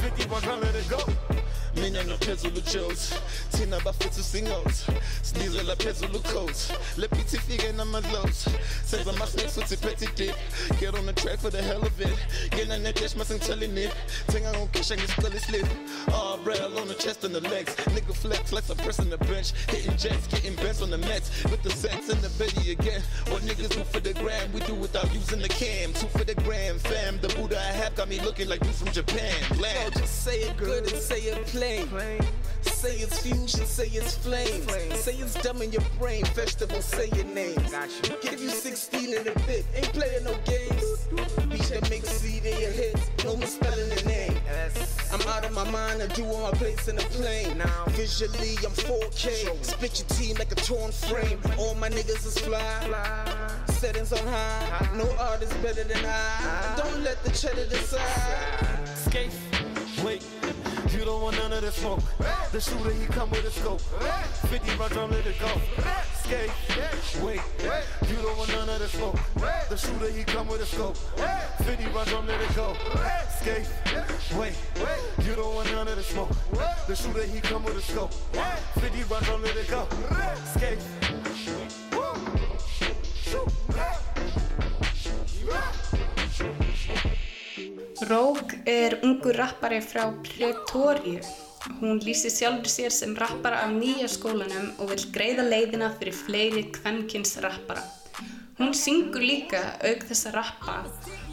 50 0.00 0.28
run 0.28 0.42
drum, 0.42 0.60
let 0.60 0.74
it 0.74 0.88
go. 0.88 1.37
Mina 1.80 2.04
ngaphezulu 2.04 2.60
jos 2.60 3.14
thina 3.52 3.80
bafethu 3.80 4.22
singos 4.22 4.84
sinizela 5.22 5.76
phezulu 5.76 6.20
coast 6.20 6.72
lephithi 6.96 7.36
ifike 7.36 7.72
namadlos 7.72 8.48
senza 8.84 9.10
ama-snakes 9.10 9.54
futhi 9.54 9.76
phethe 9.76 10.08
dip. 10.16 10.34
Get 10.80 10.94
on 10.94 11.06
the 11.06 11.12
track 11.12 11.38
for 11.38 11.50
the 11.50 11.62
hell 11.62 11.82
of 11.82 12.00
it. 12.00 12.18
Ngena 12.50 12.78
nedesh 12.78 13.14
masengithelin 13.14 13.76
it 13.76 13.92
thenga 14.26 14.52
ngokesha 14.52 14.96
ngisicela 14.96 15.36
islip 15.36 15.66
oh 16.12 16.38
rail 16.44 16.78
on 16.78 16.88
the 16.88 16.94
chest 16.94 17.24
and 17.24 17.34
the 17.34 17.40
legs. 17.48 17.74
Nigga 17.94 18.14
flex 18.14 18.52
like 18.52 18.64
some 18.64 18.76
press 18.78 19.00
on 19.00 19.10
the 19.10 19.18
bench. 19.18 19.52
Hitting 19.68 19.96
jets 19.96 20.26
getting 20.26 20.54
bents 20.56 20.82
on 20.82 20.90
the 20.90 20.98
nets 20.98 21.44
with 21.44 21.62
the 21.62 21.70
sex 21.70 22.08
and 22.08 22.20
the 22.22 22.30
betty 22.38 22.72
again. 22.72 23.02
What 23.28 23.42
niggas 23.42 23.70
do 23.70 23.84
for 23.84 24.00
the 24.00 24.14
gram 24.14 24.52
we 24.52 24.60
do 24.60 24.74
without 24.74 25.12
using 25.14 25.40
the 25.40 25.48
cam. 25.48 25.92
Two 25.92 26.08
for 26.08 26.24
the 26.24 26.34
gram 26.34 26.78
fam. 26.78 27.18
The 27.20 27.28
Buddha 27.28 27.58
I 27.58 27.72
have 27.72 27.94
got 27.94 28.08
me 28.08 28.20
looking 28.20 28.48
like 28.48 28.64
you 28.64 28.72
from 28.72 28.92
Japan. 28.92 29.34
Blam. 29.56 29.74
Yo, 29.84 29.90
just 29.90 30.24
say 30.24 30.40
it 30.40 30.56
good 30.56 30.90
and 30.90 31.00
say 31.00 31.20
it 31.20 31.46
plain. 31.46 31.67
Say 31.68 32.96
it's 32.96 33.18
fusion, 33.18 33.66
say 33.66 33.88
it's 33.88 34.16
flame. 34.16 34.66
Say 34.94 35.16
it's 35.16 35.34
dumb 35.42 35.60
in 35.60 35.70
your 35.70 35.82
brain. 35.98 36.24
Vegetable, 36.34 36.80
say 36.80 37.10
your 37.14 37.26
name. 37.26 37.58
Give 38.22 38.40
you 38.40 38.48
16 38.48 39.12
in 39.12 39.28
a 39.28 39.34
bit. 39.46 39.66
Ain't 39.74 39.92
playing 39.92 40.24
no 40.24 40.32
games. 40.46 41.06
Beat 41.50 41.68
the 41.68 41.86
mix 41.90 42.08
CD 42.08 42.48
your 42.58 42.70
hits. 42.70 43.10
No 43.22 43.36
misspelling 43.36 43.90
the 43.90 44.02
name. 44.06 44.34
I'm 45.12 45.20
out 45.28 45.44
of 45.44 45.52
my 45.52 45.70
mind. 45.70 46.00
I 46.00 46.06
do 46.06 46.24
all 46.24 46.50
my 46.50 46.52
plates 46.52 46.88
in 46.88 46.96
the 46.96 47.02
plane. 47.02 47.58
Now 47.58 47.84
visually 47.88 48.56
I'm 48.64 48.72
4K. 48.72 49.62
Spit 49.62 49.98
your 49.98 50.08
team 50.18 50.36
like 50.38 50.50
a 50.52 50.54
torn 50.54 50.90
frame. 50.90 51.38
All 51.58 51.74
my 51.74 51.90
niggas 51.90 52.24
is 52.24 52.38
fly. 52.38 52.64
Settings 53.66 54.10
on 54.14 54.26
high. 54.26 54.88
No 54.96 55.06
artist 55.18 55.52
better 55.62 55.84
than 55.84 56.02
I. 56.02 56.74
Don't 56.78 57.04
let 57.04 57.22
the 57.24 57.30
cheddar 57.30 57.66
decide. 57.66 58.88
Skate, 58.96 59.32
you 60.98 61.04
don't 61.04 61.22
want 61.22 61.36
none 61.36 61.52
of 61.52 61.60
the 61.60 61.70
smoke. 61.70 62.00
The 62.50 62.60
shooter, 62.60 62.90
he 62.90 63.06
come 63.06 63.30
with 63.30 63.44
a 63.44 63.50
scope. 63.50 63.80
50 64.50 64.76
round 64.76 64.92
drum, 64.92 65.10
let 65.12 65.24
it 65.24 65.38
go. 65.38 65.52
Skate, 66.24 66.50
wait, 67.22 67.40
you 68.08 68.16
don't 68.16 68.36
want 68.36 68.50
none 68.50 68.68
of 68.68 68.80
the 68.80 68.88
smoke. 68.88 69.16
The 69.68 69.76
shooter, 69.76 70.10
he 70.10 70.24
come 70.24 70.48
with 70.48 70.60
a 70.60 70.66
scope. 70.66 70.96
50 70.96 71.84
round 71.94 72.08
drum, 72.08 72.26
let 72.26 72.40
it 72.40 72.56
go. 72.56 72.74
Skate, 73.40 73.68
wait, 74.36 74.54
you 75.24 75.34
don't 75.36 75.54
want 75.54 75.70
none 75.70 75.86
of 75.86 75.94
the 75.94 76.02
smoke. 76.02 76.30
The 76.88 76.96
shooter, 76.96 77.22
he 77.22 77.40
come 77.40 77.62
with 77.62 77.76
a 77.76 77.82
scope. 77.82 78.12
50 78.80 79.02
round 79.04 79.24
drum, 79.24 79.42
let 79.42 79.56
it 79.56 79.68
go. 79.68 79.86
Skate. 80.56 81.87
Rogue 88.08 88.62
er 88.64 88.94
ungur 89.04 89.36
rappari 89.36 89.80
frá 89.84 90.06
Pretoria. 90.24 91.20
Hún 91.80 91.98
lýsir 92.00 92.32
sjálfur 92.32 92.70
sér 92.72 92.92
sem 92.94 93.12
rappara 93.18 93.58
af 93.66 93.72
nýja 93.74 94.08
skólanum 94.08 94.70
og 94.80 94.88
vil 94.92 95.04
greiða 95.12 95.44
leiðina 95.44 95.90
fyrir 95.98 96.16
fleiri 96.16 96.62
kvenkins 96.72 97.36
rappara. 97.44 97.82
Hún 98.58 98.72
syngur 98.72 99.20
líka 99.20 99.60
auk 99.84 100.06
þess 100.08 100.30
að 100.30 100.38
rappa 100.38 100.76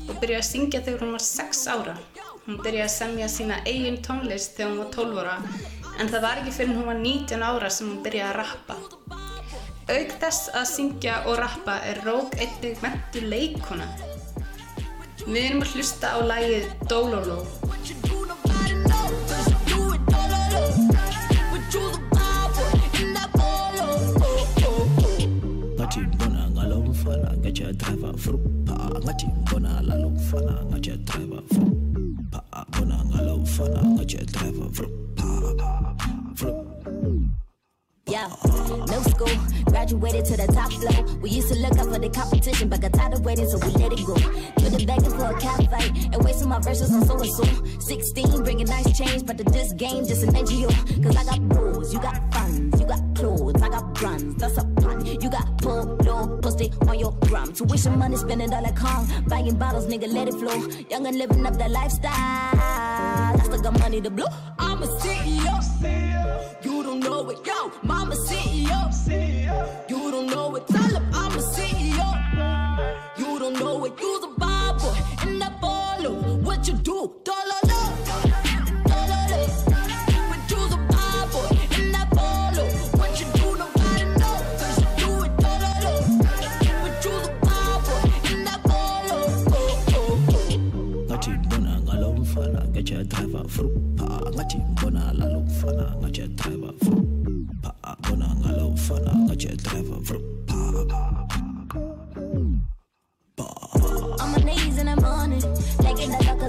og 0.09 0.19
byrjaði 0.19 0.41
að 0.41 0.49
syngja 0.49 0.81
þegar 0.88 1.05
hún 1.05 1.15
var 1.15 1.25
6 1.27 1.63
ára. 1.75 1.95
Hún 2.47 2.59
byrjaði 2.65 2.83
að 2.88 2.95
semja 2.97 3.29
sína 3.38 3.61
eigin 3.63 4.01
tónlist 4.03 4.57
þegar 4.57 4.73
hún 4.73 4.83
var 4.83 4.91
12 4.97 5.23
ára 5.23 5.38
en 5.95 6.11
það 6.11 6.27
var 6.27 6.41
ekki 6.41 6.57
fyrir 6.57 6.75
hún 6.75 6.89
var 6.91 6.99
19 6.99 7.47
ára 7.53 7.71
sem 7.71 7.93
hún 7.93 8.03
byrjaði 8.03 8.33
að 8.33 8.38
rappa. 8.41 8.77
Auk 9.95 10.19
þess 10.25 10.51
að 10.51 10.67
syngja 10.73 11.23
og 11.29 11.39
rappa 11.39 11.79
er 11.88 12.03
Rogue 12.03 12.35
einnig 12.35 12.83
mentu 12.83 13.23
leikona. 13.23 13.88
Við 15.25 15.41
erum 15.41 15.63
að 15.65 15.71
hlusta 15.73 16.09
á 16.13 16.17
lægið 16.21 16.65
Dololo. 16.85 17.39
Ngathi 25.75 25.99
ngibona 26.05 26.43
ngalo 26.53 26.77
mfana 26.89 27.29
ngatshaya 27.41 27.73
driver 27.73 28.13
frupha 28.17 28.75
Ngathi 29.01 29.25
ngibona 29.27 29.71
ngalo 29.81 30.09
mfana 30.09 30.53
ngatshaya 30.69 30.97
driver 31.09 31.43
frupha 31.49 32.39
Ngibona 32.69 32.97
ngalo 33.09 33.33
mfana 33.38 33.81
ngatshaya 33.97 34.25
driver 34.25 34.69
frupha 34.77 35.85
Yeah, 38.15 38.30
no 38.88 39.01
school, 39.01 39.36
graduated 39.65 40.23
to 40.28 40.38
the 40.38 40.47
top 40.47 40.71
floor. 40.71 41.17
We 41.19 41.32
used 41.32 41.49
to 41.49 41.56
look 41.56 41.73
up 41.73 41.91
for 41.91 41.99
the 41.99 42.08
competition, 42.08 42.69
but 42.69 42.80
got 42.80 42.93
tired 42.93 43.12
of 43.12 43.25
waiting, 43.25 43.45
so 43.45 43.58
we 43.58 43.73
let 43.73 43.91
it 43.91 44.06
go. 44.06 44.15
Couldn't 44.56 44.88
begging 44.88 45.12
for 45.12 45.36
a 45.36 45.38
cat 45.38 45.60
and 46.13 46.23
wasting 46.23 46.47
my 46.47 46.62
verses 46.62 46.93
on 46.93 47.06
so 47.06 47.19
and 47.19 47.30
so. 47.30 47.43
16, 47.80 48.43
bringing 48.45 48.67
nice 48.67 48.97
change, 48.97 49.25
but 49.25 49.38
this 49.38 49.73
game, 49.73 50.06
just 50.06 50.23
an 50.23 50.34
NGO. 50.34 51.04
Cause 51.04 51.17
I 51.17 51.25
got 51.25 51.58
rules, 51.58 51.93
you 51.93 51.99
got 51.99 52.15
funds, 52.34 52.80
you 52.80 52.88
got 52.88 53.05
brands, 53.95 54.36
that's 54.36 54.58
a 54.58 54.63
pun. 54.63 55.05
You 55.05 55.29
got 55.29 55.58
polo, 55.62 56.38
post 56.41 56.62
it 56.62 56.73
on 56.88 56.99
your 56.99 57.13
gram. 57.21 57.53
Tuition 57.53 57.97
money, 57.97 58.17
spending 58.17 58.53
all 58.53 58.63
that 58.63 58.75
calm. 58.75 59.08
Buying 59.27 59.58
bottles, 59.58 59.88
nigga, 59.88 60.12
let 60.12 60.27
it 60.27 60.36
flow. 60.36 60.67
Young 60.89 61.08
and 61.08 61.17
living 61.17 61.45
up 61.45 61.58
that 61.58 61.71
lifestyle. 61.71 62.12
I 62.12 63.41
still 63.43 63.62
got 63.62 63.79
money 63.79 64.01
to 64.01 64.10
blow. 64.10 64.27
I'm 64.60 64.84
a 64.84 64.88
CEO. 64.88 65.55
You 66.63 66.84
don't 66.84 66.99
know 66.99 67.29
it, 67.29 67.45
yo. 67.45 67.71
Mama 67.84 68.15
CEO. 68.15 68.75
You 69.89 70.12
don't 70.12 70.27
know 70.27 70.55
it, 70.55 70.67
tell 70.67 70.84
him 70.84 71.03
I'm 71.13 71.31
a 71.31 71.41
CEO. 71.41 72.10
You 73.17 73.39
don't 73.39 73.60
know 73.60 73.86
it, 73.86 73.93
you's 73.99 74.23
a 74.23 74.27
boy 74.27 74.55
in 75.23 75.39
that 75.39 75.62
bolo. 75.62 76.38
What 76.38 76.67
you 76.67 76.73
do? 76.73 77.15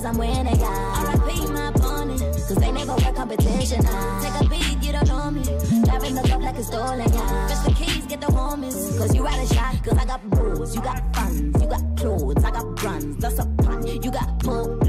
I'm 0.06 0.18
winning, 0.18 0.60
yeah. 0.60 1.14
RIP 1.14 1.50
my 1.50 1.68
opponent, 1.68 2.20
cause 2.20 2.54
they 2.54 2.70
never 2.70 2.92
were 2.92 3.12
competition. 3.12 3.84
ah. 3.86 4.20
Take 4.22 4.46
a 4.46 4.48
beat, 4.48 4.86
you 4.86 4.92
don't 4.92 5.08
know 5.08 5.30
me. 5.32 5.42
Driving 5.84 6.14
the 6.14 6.22
cup 6.28 6.42
like 6.42 6.54
it's 6.54 6.68
stolen, 6.68 7.12
yeah. 7.12 7.48
Just 7.48 7.64
the 7.64 7.72
keys, 7.72 8.06
get 8.06 8.20
the 8.20 8.28
homies, 8.28 8.96
cause 8.98 9.12
you 9.12 9.26
out 9.26 9.42
of 9.42 9.48
shot. 9.48 9.74
Cause 9.82 9.98
I 9.98 10.04
got 10.04 10.22
bros, 10.30 10.76
you 10.76 10.80
got 10.80 11.02
funds, 11.12 11.60
you 11.60 11.68
got 11.68 11.82
clothes, 11.96 12.44
I 12.44 12.50
got 12.52 12.76
brands, 12.76 13.16
that's 13.16 13.40
a 13.40 13.46
pun. 13.64 13.84
You 13.84 14.10
got 14.12 14.28
it 14.44 14.85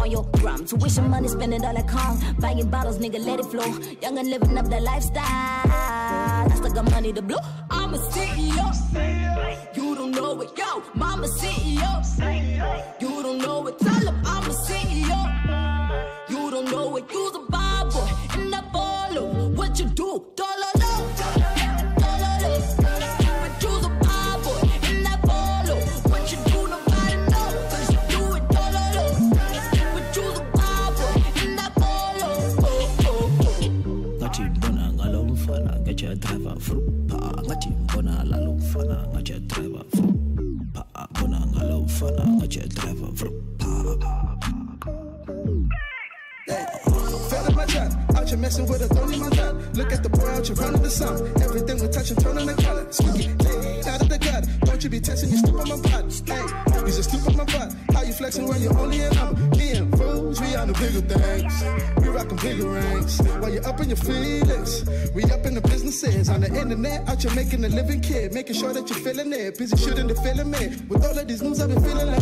on 0.00 0.10
your 0.10 0.24
gram. 0.32 0.64
Tuition 0.66 1.08
money, 1.08 1.28
spending 1.28 1.64
all 1.64 1.74
that 1.74 1.88
calm. 1.88 2.20
Buying 2.38 2.68
bottles, 2.68 2.98
nigga, 2.98 3.24
let 3.24 3.40
it 3.40 3.46
flow. 3.46 3.66
Young 4.02 4.18
and 4.18 4.30
living 4.30 4.56
up 4.58 4.66
that 4.68 4.82
lifestyle. 4.82 5.22
I 5.24 6.52
still 6.54 6.70
got 6.70 6.90
money 6.90 7.12
to 7.12 7.22
blow. 7.22 7.38
I'm 7.70 7.94
a 7.94 7.98
CEO. 7.98 8.66
You 9.76 9.94
don't 9.94 10.12
know 10.12 10.40
it, 10.40 10.50
yo. 10.56 10.82
Mama 10.94 11.26
CEO. 11.26 11.96
You 13.00 13.22
don't 13.22 13.38
know 13.38 13.66
it, 13.66 13.78
tell 13.78 13.94
him 13.94 14.16
I'm 14.24 14.44
a 14.50 14.54
CEO. 14.54 15.20
You 16.28 16.50
don't 16.50 16.70
know 16.70 16.96
it, 16.96 17.04
you's 17.12 17.36
a 17.36 17.40
bad 17.50 17.90
boy 17.90 18.08
in 18.40 18.50
that 18.50 18.72
bolo. 18.72 19.48
What 19.50 19.78
you 19.78 19.86
do? 19.86 20.24
Out 67.08 67.22
here 67.22 67.34
making 67.34 67.64
a 67.64 67.68
living 67.68 68.00
kid. 68.00 68.32
Making 68.32 68.56
sure 68.56 68.72
that 68.72 68.88
you're 68.88 68.98
feeling 68.98 69.32
it. 69.32 69.58
Busy 69.58 69.76
shooting 69.76 70.06
the 70.06 70.14
feeling 70.16 70.52
it. 70.54 70.80
With 70.88 71.04
all 71.04 71.18
of 71.18 71.26
these 71.26 71.42
moves, 71.42 71.60
I've 71.60 71.68
been 71.68 71.82
feeling 71.82 72.06
like 72.06 72.15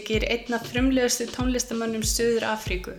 þykir 0.00 0.24
einn 0.32 0.56
af 0.56 0.64
frumlegustu 0.70 1.26
tónlistamönnum 1.28 2.04
Suður 2.06 2.46
Afríku. 2.48 2.94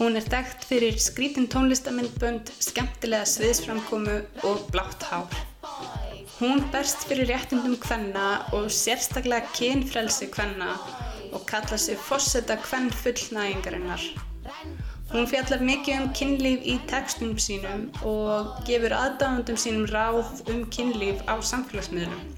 Hún 0.00 0.18
er 0.18 0.24
þekkt 0.26 0.64
fyrir 0.66 0.96
skrítin 0.98 1.46
tónlistamindbönd, 1.46 2.50
skemmtilega 2.58 3.28
sviðsframkomu 3.30 4.16
og 4.48 4.64
blátt 4.74 5.06
hár. 5.06 5.30
Hún 6.40 6.64
berst 6.74 7.06
fyrir 7.06 7.30
réttindum 7.30 7.76
kvenna 7.78 8.42
og 8.56 8.66
sérstaklega 8.74 9.46
kynfrelsi 9.54 10.26
kvenna 10.34 10.74
og 11.30 11.46
kalla 11.46 11.78
sig 11.78 11.98
fosseta 12.02 12.58
kvenn 12.64 12.90
fullnægingarinnar. 12.90 14.02
Hún 15.14 15.30
fjallar 15.30 15.62
mikið 15.62 16.00
um 16.00 16.12
kynlíf 16.18 16.66
í 16.66 16.80
textum 16.90 17.36
sínum 17.38 17.86
og 18.02 18.56
gefur 18.66 18.96
aðdáðundum 18.98 19.60
sínum 19.60 19.86
ráð 19.86 20.42
um 20.50 20.66
kynlíf 20.74 21.22
á 21.30 21.38
samfélagsmiðlum. 21.38 22.33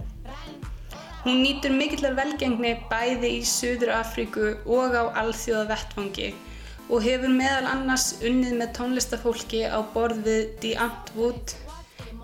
Hún 1.26 1.40
nýtur 1.42 1.72
mikillar 1.74 2.12
velgengni 2.14 2.68
bæði 2.86 3.28
í 3.40 3.46
Suður 3.50 3.90
Afríku 3.96 4.52
og 4.70 4.92
á 4.94 5.10
alþjóða 5.24 5.64
vettfangi 5.72 6.28
og 6.86 7.02
hefur 7.02 7.32
meðal 7.34 7.66
annars 7.72 8.04
unnið 8.20 8.54
með 8.60 8.70
tónlistafólki 8.76 9.64
á 9.66 9.82
borð 9.90 10.22
við 10.28 10.44
The 10.62 10.72
Antwood, 10.84 11.56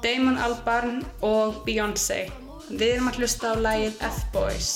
Damon 0.07 0.38
Albarn 0.38 1.03
og 1.19 1.65
Beyoncé. 1.67 2.31
Við 2.71 2.88
erum 2.93 3.11
að 3.11 3.19
hlusta 3.25 3.51
á 3.51 3.55
lagið 3.59 3.99
F-Boys. 4.07 4.71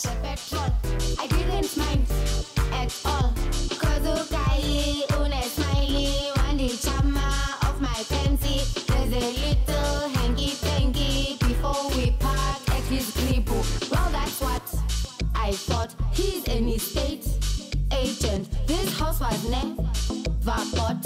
Never 19.26 20.62
bought. 20.76 21.02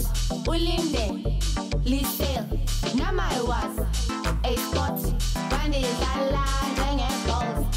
Ulinde, 0.46 1.40
Lisale. 1.84 2.94
Now 2.94 3.12
I 3.18 3.40
was 3.42 3.78
a 4.44 4.56
spot. 4.56 5.00
When 5.52 5.72
is 5.72 6.00
la 6.30 6.44
dang 6.76 7.00
and 7.00 7.26
balls. 7.26 7.70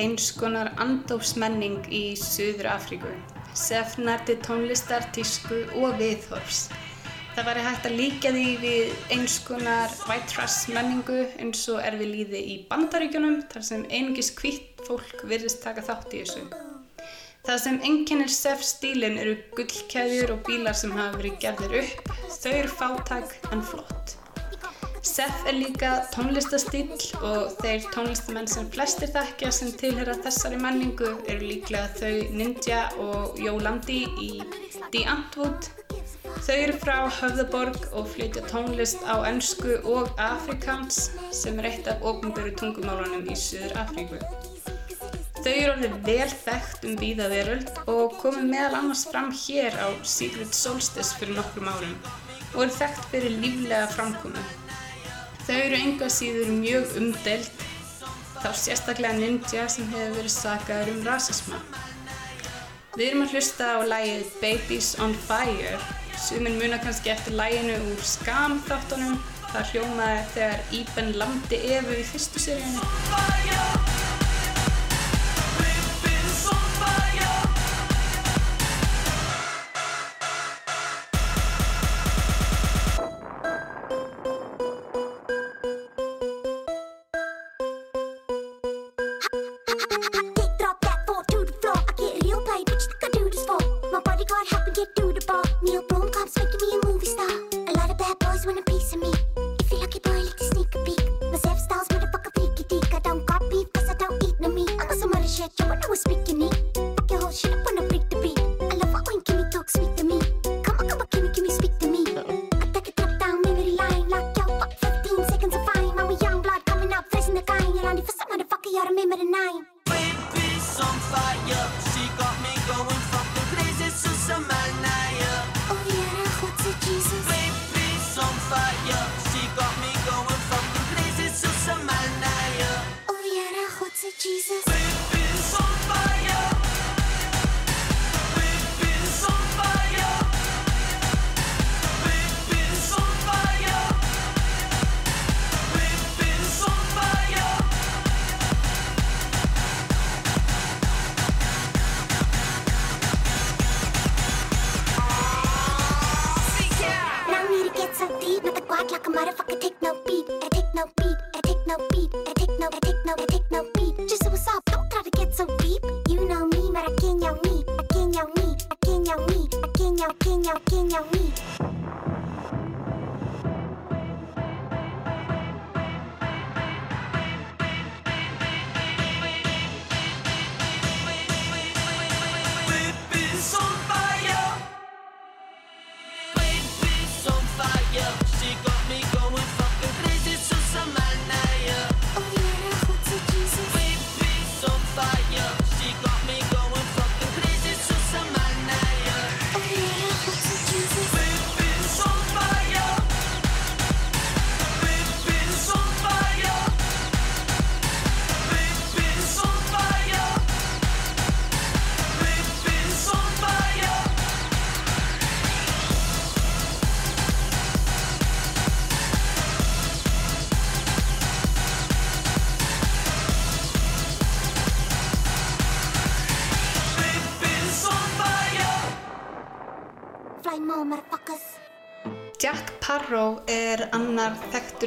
Eins 0.00 0.30
konar 0.32 0.72
andófsmenning 0.80 1.84
í 1.92 2.04
Suður 2.16 2.70
Afríku. 2.72 3.10
Sef 3.56 3.98
nærti 4.00 4.38
tónlistar, 4.44 5.04
tísku 5.14 5.64
og 5.80 5.98
viðhorfs. 6.00 6.68
Það 7.34 7.46
væri 7.46 7.64
hægt 7.66 7.86
að 7.88 7.98
líka 7.98 8.32
því 8.34 8.46
við 8.62 8.94
eins 9.14 9.36
konar 9.46 9.92
white 10.08 10.28
trash 10.32 10.72
menningu 10.74 11.20
eins 11.40 11.62
og 11.72 11.82
er 11.84 11.98
við 12.00 12.14
líði 12.14 12.40
í 12.54 12.56
bandaríkjunum 12.70 13.38
þar 13.52 13.66
sem 13.68 13.84
einungis 13.90 14.32
hvitt 14.40 14.82
fólk 14.88 15.24
virðist 15.30 15.62
taka 15.64 15.84
þátt 15.86 16.16
í 16.16 16.24
þessu. 16.24 16.46
Það 17.46 17.62
sem 17.64 17.78
einkennir 17.88 18.32
Sef 18.34 18.64
stílinn 18.66 19.20
eru 19.20 19.36
gullkeðjur 19.56 20.34
og 20.36 20.42
bílar 20.48 20.76
sem 20.76 20.92
hafa 20.96 21.20
verið 21.20 21.38
gerðir 21.44 21.78
upp. 21.84 22.10
Þau 22.40 22.50
eru 22.52 22.74
fátæk 22.80 23.38
en 23.54 23.64
flott. 23.72 24.19
Seth 25.00 25.46
er 25.48 25.56
líka 25.56 25.90
tónlistastíl 26.12 26.90
og 27.24 27.54
þeir 27.62 27.86
tónlistamenn 27.94 28.48
sem 28.50 28.66
flestir 28.68 29.08
þekkja 29.14 29.52
sem 29.56 29.70
tilhera 29.80 30.12
þessari 30.20 30.58
menningu 30.60 31.14
eru 31.24 31.40
líklega 31.40 31.88
þau 31.96 32.36
Ninja 32.36 32.82
og 33.00 33.40
Jólandi 33.40 34.02
í 34.20 34.28
The 34.92 35.06
Antwood. 35.08 35.70
Þau 36.44 36.52
eru 36.58 36.76
frá 36.82 36.98
Höfðaborg 37.16 37.88
og 37.96 38.12
flytja 38.12 38.44
tónlist 38.52 39.00
á 39.08 39.24
ennsku 39.30 39.80
og 39.88 40.12
afrikans 40.20 41.08
sem 41.32 41.56
er 41.62 41.72
eitt 41.72 41.88
af 41.88 42.04
ofnböru 42.04 42.52
tungumálunum 42.60 43.24
í 43.24 43.40
Suður 43.40 43.80
Afríku. 43.80 44.20
Þau 45.40 45.52
eru 45.54 45.74
orðið 45.78 46.00
vel 46.10 46.30
þekkt 46.44 46.88
um 46.90 46.96
víða 47.00 47.32
veröld 47.32 47.76
og 47.88 48.18
komið 48.20 48.50
meðal 48.52 48.82
annars 48.82 49.08
fram 49.08 49.32
hér 49.46 49.80
á 49.80 49.88
Secret 50.04 50.52
Solstice 50.52 51.16
fyrir 51.16 51.40
nokkrum 51.40 51.72
árum 51.72 51.96
og 52.52 52.66
eru 52.66 52.74
þekkt 52.82 53.14
fyrir 53.14 53.38
líflega 53.40 53.86
framkomu. 53.96 54.50
Þau 55.46 55.56
eru 55.56 55.78
enga 55.78 56.08
síður 56.12 56.50
mjög 56.54 56.96
umdelt, 57.00 57.64
þá 58.40 58.50
sérstaklega 58.56 59.16
Ninja 59.18 59.64
sem 59.72 59.88
hefur 59.92 60.18
verið 60.18 60.34
sakaður 60.34 60.92
um 60.94 61.00
rasisma. 61.06 61.60
Við 62.96 63.06
erum 63.06 63.24
að 63.24 63.34
hlusta 63.36 63.72
á 63.76 63.78
lægið 63.86 64.30
Babies 64.42 64.92
on 65.00 65.14
Fire. 65.26 65.76
Suminn 66.20 66.58
muna 66.60 66.80
kannski 66.82 67.14
eftir 67.14 67.36
læginu 67.38 67.78
úr 67.92 68.02
Skam 68.04 68.58
þáttunum. 68.68 69.16
Það 69.50 69.72
hljómaði 69.72 70.26
þegar 70.34 70.76
Íben 70.78 71.12
lamdi 71.18 71.64
Evu 71.78 71.96
í 71.96 72.06
fyrstu 72.12 72.42
seríunni. 72.42 74.08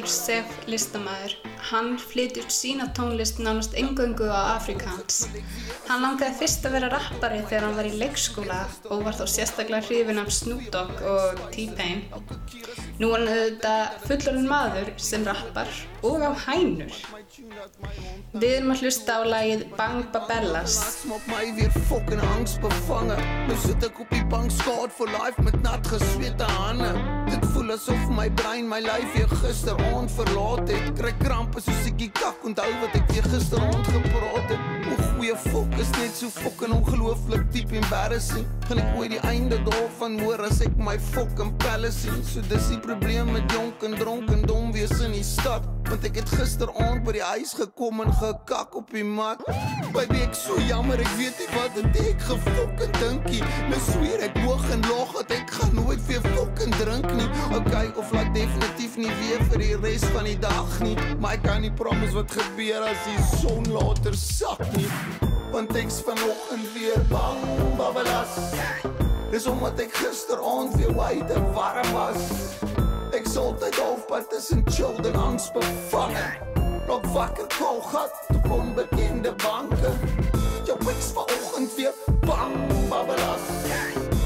Þekktur 0.04 0.12
sef 0.12 0.68
listamæður. 0.68 1.34
Hann 1.70 1.94
flytur 1.98 2.44
sína 2.52 2.90
tónlist 2.92 3.38
nánast 3.40 3.74
engöngu 3.74 4.28
á 4.28 4.56
Afrikaans. 4.58 5.28
Hann 5.88 6.02
langaði 6.02 6.36
fyrst 6.40 6.66
að 6.66 6.76
vera 6.76 6.90
rappari 6.92 7.40
þegar 7.48 7.64
hann 7.64 7.76
var 7.78 7.88
í 7.88 7.94
leikskóla 7.96 8.58
og 8.90 9.04
var 9.06 9.16
þá 9.16 9.24
sérstaklega 9.24 9.86
hrifin 9.88 10.20
af 10.20 10.32
Snoop 10.32 10.68
Dogg 10.74 11.00
og 11.08 11.40
T-Pain. 11.54 12.04
Nú 13.00 13.14
er 13.14 13.24
hann 13.24 13.32
auðvitað 13.32 13.96
fullorinn 14.04 14.50
maður 14.50 14.92
sem 15.00 15.24
rappar 15.24 15.72
og 16.02 16.20
á 16.20 16.32
hænur. 16.48 16.92
Við 18.34 18.50
erum 18.50 18.72
að 18.74 18.80
hlusta 18.82 19.18
á 19.18 19.22
lagið 19.26 19.62
Bang 19.78 20.06
Babellas. 20.14 20.76
Nou 23.46 23.58
ek 23.84 24.00
op 24.02 24.14
asof 27.74 28.10
my 28.14 28.28
brein 28.38 28.68
my 28.68 28.78
lyf 28.78 29.14
weer 29.14 29.30
gisterond 29.42 30.10
verlaat 30.14 30.68
het. 30.70 30.90
Kry 30.98 31.10
krampe 31.18 31.62
soos 31.62 31.88
ek 31.88 31.96
die 31.98 32.10
kak 32.14 32.44
onthou 32.46 32.68
wat 32.82 32.94
ek 32.98 33.08
weer 33.10 33.26
gisterond 33.32 33.90
gepraat 33.90 34.52
het. 34.52 34.68
O 34.92 34.98
goeie 35.08 35.34
fok 35.48 35.74
is 35.82 35.90
net 35.98 36.14
so 36.14 36.30
fucking 36.30 36.74
ongelooflik 36.76 37.46
diep 37.54 37.74
embarrassing. 37.74 38.46
Gaan 38.68 38.82
ek 38.84 38.98
ooit 39.00 39.16
die 39.16 39.22
einde 39.26 39.58
daarvan 39.66 40.20
hoor 40.22 40.46
as 40.46 40.62
ek 40.64 40.76
my 40.78 40.96
fucking 41.10 41.50
pelle 41.64 41.90
sien? 41.94 42.22
So 42.30 42.44
dis 42.50 42.70
die 42.70 42.80
probleem 42.86 43.32
met 43.34 43.50
jonk 43.52 43.82
en 43.86 43.98
dronk 43.98 44.30
en 44.34 44.46
dom 44.46 44.70
wees 44.76 44.94
in 45.00 45.16
die 45.18 45.26
stad 45.26 45.66
Want 45.88 46.04
ek 46.08 46.18
het 46.20 46.30
gisteraand 46.32 47.04
by 47.06 47.14
die 47.16 47.24
huis 47.24 47.52
gekom 47.58 48.00
en 48.04 48.12
gekak 48.18 48.76
op 48.78 48.90
die 48.94 49.04
mat. 49.04 49.42
Baby 49.94 50.22
ek 50.24 50.36
so 50.38 50.56
jammer, 50.68 51.00
ek 51.00 51.12
weet 51.18 51.42
nie 51.42 51.48
wat 51.54 51.76
het 51.78 51.98
ek 52.04 52.24
gefokken 52.28 52.94
dinkie 52.98 53.42
Nou 53.70 53.80
sweer 53.86 54.24
ek 54.26 54.38
hoog 54.44 54.64
en 54.74 54.82
laag 54.88 55.12
dat 55.20 55.36
ek 55.36 55.54
gaan 55.58 55.74
nooit 55.76 56.02
weer 56.08 56.24
fokken 56.34 56.74
drink 56.80 57.10
nie. 57.18 57.28
Ok, 57.56 57.74
of 58.00 58.10
laat 58.16 58.32
definitief 58.36 58.98
nie 59.00 59.12
weer 59.20 59.44
vir 59.52 59.64
die 59.66 59.76
rest 59.84 60.08
van 60.16 60.28
die 60.28 60.38
dag 60.42 60.74
nie. 60.84 60.96
Maar 61.20 61.38
ek 61.38 61.46
kan 61.46 61.62
nie 61.64 61.72
promise 61.74 62.16
wat 62.16 62.34
gebeur 62.34 62.88
as 62.88 63.06
die 63.08 63.20
son 63.38 63.70
later 63.74 64.16
sak 64.18 64.64
nie. 64.78 64.88
Want 65.54 65.76
ek's 65.78 66.00
vanochtend 66.02 66.66
weer 66.74 66.98
bang, 67.12 67.44
babbelas 67.78 68.40
Dis 69.30 69.46
omdat 69.46 69.80
ek 69.82 69.94
gisteraand 69.98 70.74
weer 70.78 70.94
wyte 70.94 71.38
warm 71.54 71.90
was 71.94 72.73
Ek 73.14 73.28
is 73.28 73.36
altyd 73.38 73.76
halfpad 73.78 74.30
tussen 74.30 74.64
chill 74.66 74.96
en 75.06 75.14
angst 75.14 75.52
bevangen 75.52 76.32
Nog 76.86 77.12
wakker 77.12 77.46
kool 77.58 77.80
gat 77.80 78.10
op 78.34 78.50
onbekende 78.50 79.34
banke 79.34 79.92
Jou 80.66 80.78
ek's 80.90 81.12
vanochtend 81.14 81.74
weer 81.76 81.94
bang, 82.26 82.56
babbelas 82.90 83.46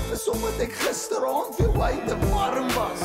Dis 0.08 0.24
omdat 0.32 0.64
ek 0.64 0.72
gisteraand 0.80 1.60
weer 1.60 1.76
wyte 1.76 2.16
warm 2.30 2.72
was. 2.78 3.04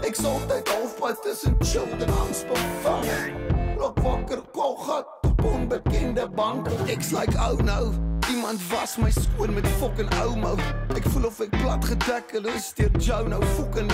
Ek 0.00 0.16
is 0.16 0.24
altyd 0.24 0.72
halfpad 0.72 1.20
tussen 1.28 1.60
chill 1.60 1.92
en 2.00 2.16
angst 2.16 2.48
bevangen 2.48 3.36
Nog 3.76 4.00
wakker 4.00 4.40
kool 4.56 4.80
gat 4.88 5.28
op 5.28 5.44
onbekende 5.44 6.24
banke 6.28 6.72
Ek's 6.88 7.12
like 7.12 7.36
oh 7.36 7.60
no 7.60 8.15
Iemand 8.30 8.60
was 8.70 8.96
my 8.96 9.10
skoon 9.10 9.54
met 9.54 9.66
fucking 9.78 10.08
ouma. 10.14 10.56
Ek 10.96 11.04
voel 11.12 11.26
of 11.28 11.40
ek 11.44 11.52
plat 11.60 11.84
getackle 11.84 12.48
is 12.56 12.70
deur 12.72 12.94
Joe 12.98 13.28
nou 13.28 13.42
fucking 13.56 13.90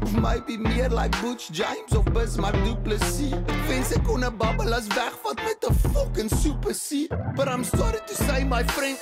Of 0.00 0.12
maybe 0.14 0.56
meer 0.56 0.88
like 0.88 1.10
Butch 1.20 1.50
James 1.50 1.92
of 1.96 2.04
Bismarck 2.14 2.54
Duplessis 2.64 3.32
Ek 3.34 3.62
wens 3.66 3.90
ek 3.96 4.04
kon 4.06 4.22
'n 4.22 4.36
babbelas 4.38 4.86
wegvat 4.94 5.42
met 5.42 5.64
'n 5.66 5.74
fucking 5.90 6.30
super 6.30 6.72
C 6.72 7.08
But 7.34 7.48
I'm 7.48 7.64
sorry 7.64 7.98
to 8.06 8.14
say 8.14 8.44
my 8.44 8.62
friend 8.74 8.96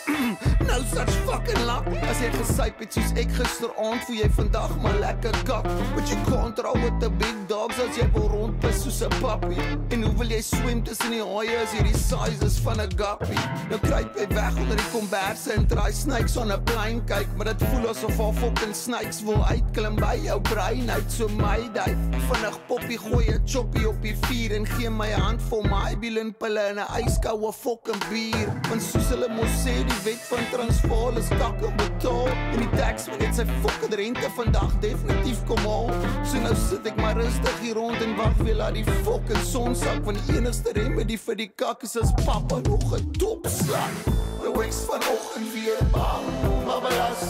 No 0.65 0.81
such 0.95 1.13
fucking 1.29 1.67
luck. 1.67 1.85
As 2.09 2.21
jy 2.21 2.31
gesyp 2.33 2.81
het 2.81 2.93
soos 2.93 3.13
ek 3.13 3.29
gisteraand 3.37 4.01
Voel 4.07 4.17
jy 4.17 4.31
vandag 4.31 4.73
maar 4.81 4.99
lekker 4.99 5.37
kak. 5.45 5.65
But 5.95 6.09
you 6.09 6.17
can't 6.25 6.59
roll 6.59 6.81
with 6.81 6.99
the 7.01 7.11
big 7.11 7.37
dogs 7.47 7.79
As 7.79 7.97
jy 7.97 8.09
wil 8.15 8.29
rondpis 8.29 8.83
soos 8.83 9.03
'n 9.03 9.13
pappie. 9.21 9.61
En 9.91 10.03
hoe 10.03 10.15
wil 10.17 10.29
jy 10.29 10.41
swem 10.41 10.83
tussen 10.83 11.11
die 11.11 11.21
haie 11.21 11.57
As 11.61 11.73
jy 11.77 11.83
die 11.83 11.99
size 11.99 12.41
is 12.45 12.59
van 12.59 12.81
'n 12.81 12.89
guppy 12.97 13.37
Nou 13.69 13.81
kruip 13.81 14.17
jy 14.17 14.27
onder 14.57 14.77
die 14.77 14.91
komberse 14.93 15.53
En 15.53 15.67
draai 15.67 15.93
snakes 15.93 16.37
on 16.37 16.53
'n 16.53 16.63
plein 16.63 17.05
kyk 17.05 17.29
Maar 17.37 17.45
dit 17.45 17.63
voel 17.71 17.89
asof 17.89 18.19
al 18.19 18.33
fucking 18.33 18.75
snakes 18.75 19.23
Wil 19.23 19.45
uitklim 19.45 19.97
by 19.97 20.17
jou 20.23 20.41
brein. 20.41 20.91
Uit 20.91 21.13
So 21.13 21.29
my 21.29 21.69
day 21.73 21.97
Vinnig 22.29 22.59
poppie 22.67 22.99
gooi 22.99 23.27
'n 23.29 23.43
choppie 23.45 23.89
op 23.89 24.03
die 24.03 24.17
vuur 24.21 24.55
En 24.57 24.67
gee 24.67 24.91
my 24.91 25.09
'n 25.09 25.21
handvol 25.21 25.63
Maybelline 25.63 26.33
pille 26.33 26.61
En 26.61 26.79
'n 26.79 27.07
yskoue 27.07 27.53
fucking 27.53 28.03
bier. 28.09 28.49
Want 28.69 28.83
soos 28.83 29.09
hulle 29.09 29.29
mos 29.29 29.53
sê 29.65 29.75
Die 29.85 30.01
wet 30.05 30.23
van 30.31 30.45
Transvaal 30.53 31.17
is 31.19 31.29
kak 31.29 31.63
en 31.63 31.77
betaal 31.77 32.29
En 32.53 32.59
die 32.59 32.77
tax 32.77 33.09
moet 33.09 33.19
net 33.19 33.35
sy 33.35 33.45
fucking 33.63 33.95
rente 33.95 34.31
vandag 34.37 34.79
definitief 34.81 35.45
kom 35.47 35.59
haal. 35.59 35.91
So 36.25 36.39
nou 36.39 36.55
sit 36.69 36.87
ek 36.87 36.97
maar 36.97 37.17
rustig 37.17 37.61
hier 37.61 37.75
rond 37.75 38.03
En 38.03 38.17
wag 38.17 38.37
weer 38.37 38.55
laat 38.55 38.75
die 38.75 38.85
fucking 38.85 39.45
son 39.45 39.77
sak. 39.77 40.05
Want 40.05 40.27
die 40.27 40.37
enigste 40.37 40.73
remedie 40.73 41.19
vir 41.19 41.37
die 41.37 41.51
kak 41.55 41.83
is 41.83 41.97
as 41.97 42.13
papa 42.25 42.61
nog 42.69 42.95
'n 42.95 43.09
dopslag 43.19 43.91
Nou 44.38 44.38
ek's 44.65 44.85
vanoggend 44.89 45.53
weer 45.53 45.81
bang, 45.93 46.27
babbelas 46.67 47.25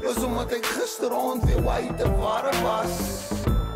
Dis 0.00 0.24
omdat 0.24 0.52
ek 0.58 0.66
gisteraand 0.76 1.44
weer 1.44 1.62
wyte 1.62 2.08
warm 2.18 2.62
was 2.66 3.22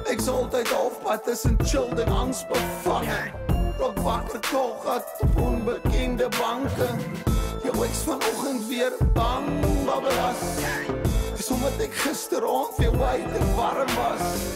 Ek 0.06 0.20
sal 0.22 0.36
altyd 0.44 0.68
halfpad 0.70 1.24
tussen 1.26 1.56
chill 1.66 1.90
en 1.98 2.08
angs 2.08 2.44
bevange. 2.46 3.32
Rok 3.78 3.98
wakker 4.06 4.40
kogat 4.40 5.06
op 5.20 5.40
onbekende 5.42 6.28
banke. 6.38 6.86
Jou 7.64 7.84
ex 7.84 8.04
vanoggend 8.06 8.68
weer 8.68 8.92
bang, 9.12 9.48
babbelas. 9.84 10.44
Dis 11.36 11.50
omdat 11.50 11.82
ek 11.82 11.98
gisteraand 12.06 12.78
weer 12.78 12.94
wyd 12.94 13.34
en 13.40 13.52
warm 13.58 13.92
was. 13.98 14.46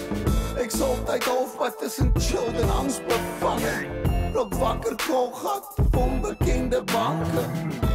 Ek 0.62 0.70
sal 0.70 0.94
altyd 0.94 1.26
halfpad 1.26 1.78
tussen 1.82 2.14
chill 2.22 2.62
en 2.62 2.74
angs 2.78 3.02
bevange. 3.10 3.76
Rok 4.32 4.54
wakker 4.62 4.94
kogat 5.02 5.74
op 5.82 6.02
onbekende 6.06 6.84
banke. 6.94 7.89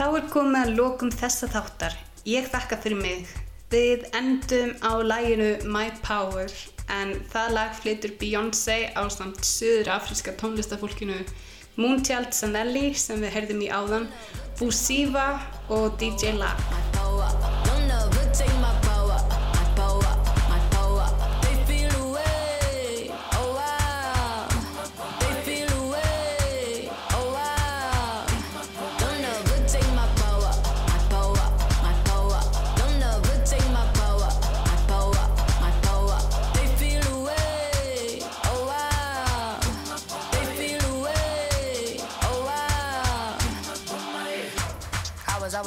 Þá 0.00 0.06
er 0.16 0.28
komið 0.32 0.62
að 0.64 0.70
lokum 0.78 1.10
þessa 1.12 1.46
þáttar. 1.52 1.94
Ég 2.24 2.46
þakka 2.48 2.78
fyrir 2.80 2.96
mig. 3.02 3.32
Við 3.68 4.06
endum 4.16 4.70
á 4.80 4.96
læginu 5.04 5.50
My 5.68 5.90
Power 6.00 6.48
en 6.88 7.12
það 7.28 7.52
lag 7.58 7.74
flytur 7.76 8.14
Beyoncé 8.22 8.78
á 8.96 9.04
samt 9.12 9.44
söður 9.44 9.92
afríska 9.98 10.32
tónlistafólkinu 10.40 11.18
Moonchild 11.76 12.32
Sanelli 12.32 12.94
sem 12.96 13.20
við 13.20 13.36
heyrðum 13.36 13.60
í 13.66 13.68
áðan, 13.68 14.08
Busiva 14.56 15.34
og 15.68 16.00
DJ 16.00 16.32
La. 16.40 16.54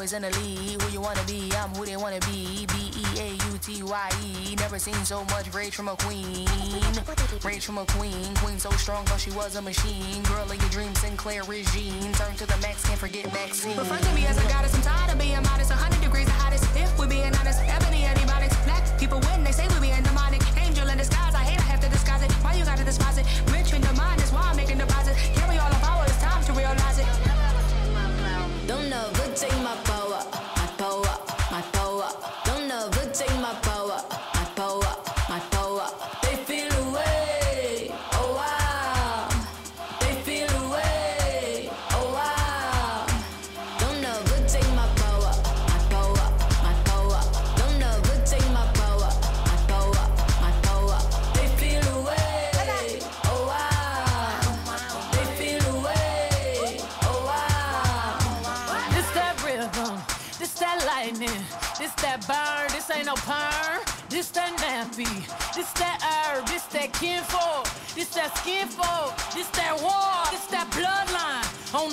Always 0.04 0.12
in 0.12 0.22
the 0.24 0.32
lead. 0.43 0.82
Who 0.82 0.91
you 0.91 0.99
wanna 0.99 1.24
be? 1.24 1.49
I'm 1.56 1.70
who 1.70 1.86
they 1.86 1.95
wanna 1.95 2.20
be. 2.28 2.68
B 2.68 2.91
E 2.91 3.06
A 3.24 3.30
U 3.47 3.54
T 3.64 3.84
Y 3.84 4.10
E. 4.28 4.56
Never 4.60 4.78
seen 4.78 4.99
so 5.06 5.24
much 5.32 5.47
rage 5.54 5.76
from 5.76 5.88
a 5.88 5.95
queen. 5.95 6.45
Rage 7.41 7.64
from 7.64 7.78
a 7.78 7.86
queen. 7.86 8.36
Queen 8.43 8.60
so 8.60 8.70
strong, 8.72 9.06
thought 9.06 9.22
she 9.22 9.32
was 9.32 9.56
a 9.56 9.62
machine. 9.62 10.22
Girl 10.24 10.43
of 10.43 10.60
your 10.60 10.72
dreams, 10.76 10.99
Sinclair 10.99 11.43
regime. 11.43 12.12
Turn 12.20 12.36
to 12.36 12.45
the 12.45 12.58
max, 12.58 12.84
can't 12.84 12.99
forget 12.99 13.32
Maxine. 13.32 13.78
Refer 13.78 13.97
to 13.97 14.14
me 14.14 14.26
as 14.26 14.38
a 14.38 14.45
goddess. 14.51 14.76
I'm 14.76 14.82
tired 14.82 15.14
of 15.14 15.20
being 15.20 15.41
modest. 15.41 15.72
100 15.72 16.01
degrees 16.01 16.26
the 16.26 16.36
hottest. 16.36 16.66
If 16.76 16.91
we're 16.99 17.08
being 17.08 17.34
honest, 17.39 17.62
ebony 17.64 18.04
antibiotics. 18.04 18.58
Black 18.68 18.84
people 18.99 19.22
win. 19.32 19.45
They 19.45 19.54
say 19.54 19.68
we 19.72 19.88
being 19.88 20.04
demonic. 20.04 20.43
Angel 20.60 20.89
in 20.89 20.97
disguise. 20.97 21.34
I 21.34 21.43
hate 21.47 21.60
I 21.64 21.68
have 21.72 21.80
to 21.80 21.88
disguise 21.88 22.24
it. 22.24 22.32
Why 22.43 22.56
you 22.56 22.66
gotta 22.66 22.84
despise 22.84 23.18
it? 23.20 23.26
Rich 23.56 23.72
in 23.72 23.82
the 23.82 23.93
mind. 23.93 24.20
That's 24.20 24.34
why 24.34 24.51
I'm 24.51 24.58
making 24.58 24.80
deposits. 24.80 25.16
Carry 25.39 25.58
all 25.60 25.72
the 25.72 25.80
power. 25.80 26.04
It's 26.04 26.20
time 26.20 26.43
to 26.43 26.51
realize 26.51 26.99
it. 26.99 27.32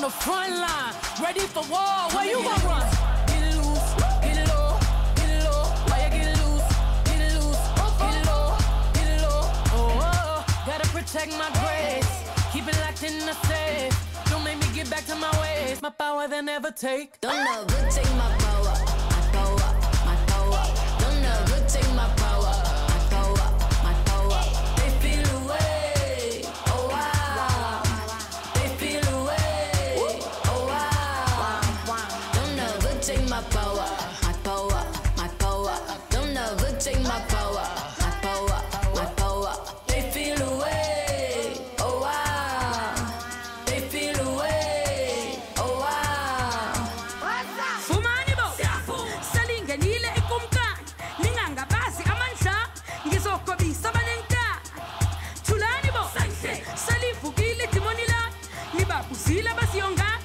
The 0.00 0.08
front 0.08 0.52
line, 0.52 0.94
ready 1.22 1.40
for 1.40 1.62
war. 1.68 2.08
Where 2.14 2.24
you 2.24 2.42
gonna 2.42 2.64
run? 2.66 2.86
Get 3.26 3.42
loose, 3.56 3.94
get 4.22 4.48
low, 4.48 4.78
get 5.16 5.44
low. 5.44 5.64
Why 5.88 6.04
you 6.04 6.10
get 6.16 6.28
loose, 6.40 6.68
get 7.04 7.20
loose, 7.36 7.62
get 8.00 8.26
low, 8.26 8.56
get 8.94 9.22
low. 9.22 9.40
Oh, 9.76 10.00
oh. 10.00 10.64
Gotta 10.66 10.88
protect 10.88 11.32
my 11.36 11.50
grace, 11.60 12.10
keep 12.52 12.66
it 12.66 12.78
locked 12.80 13.02
in 13.02 13.18
the 13.26 13.34
safe. 13.46 13.94
Don't 14.30 14.44
make 14.44 14.58
me 14.58 14.66
get 14.74 14.88
back 14.88 15.04
to 15.06 15.16
my 15.16 15.30
ways. 15.40 15.82
My 15.82 15.90
power 15.90 16.28
they 16.28 16.40
never 16.40 16.70
take. 16.70 17.20
Don't 17.20 17.44
never 17.44 17.90
take 17.90 18.10
my 18.14 18.28
power, 18.38 18.49
Tulani 55.46 55.90
bo, 55.92 56.10
salifugile 56.76 57.66
timoni 57.72 58.04
la, 58.08 58.30
liba 58.78 59.02
pusila 59.08 59.54
basi 59.54 59.78
yonga. 59.78 60.19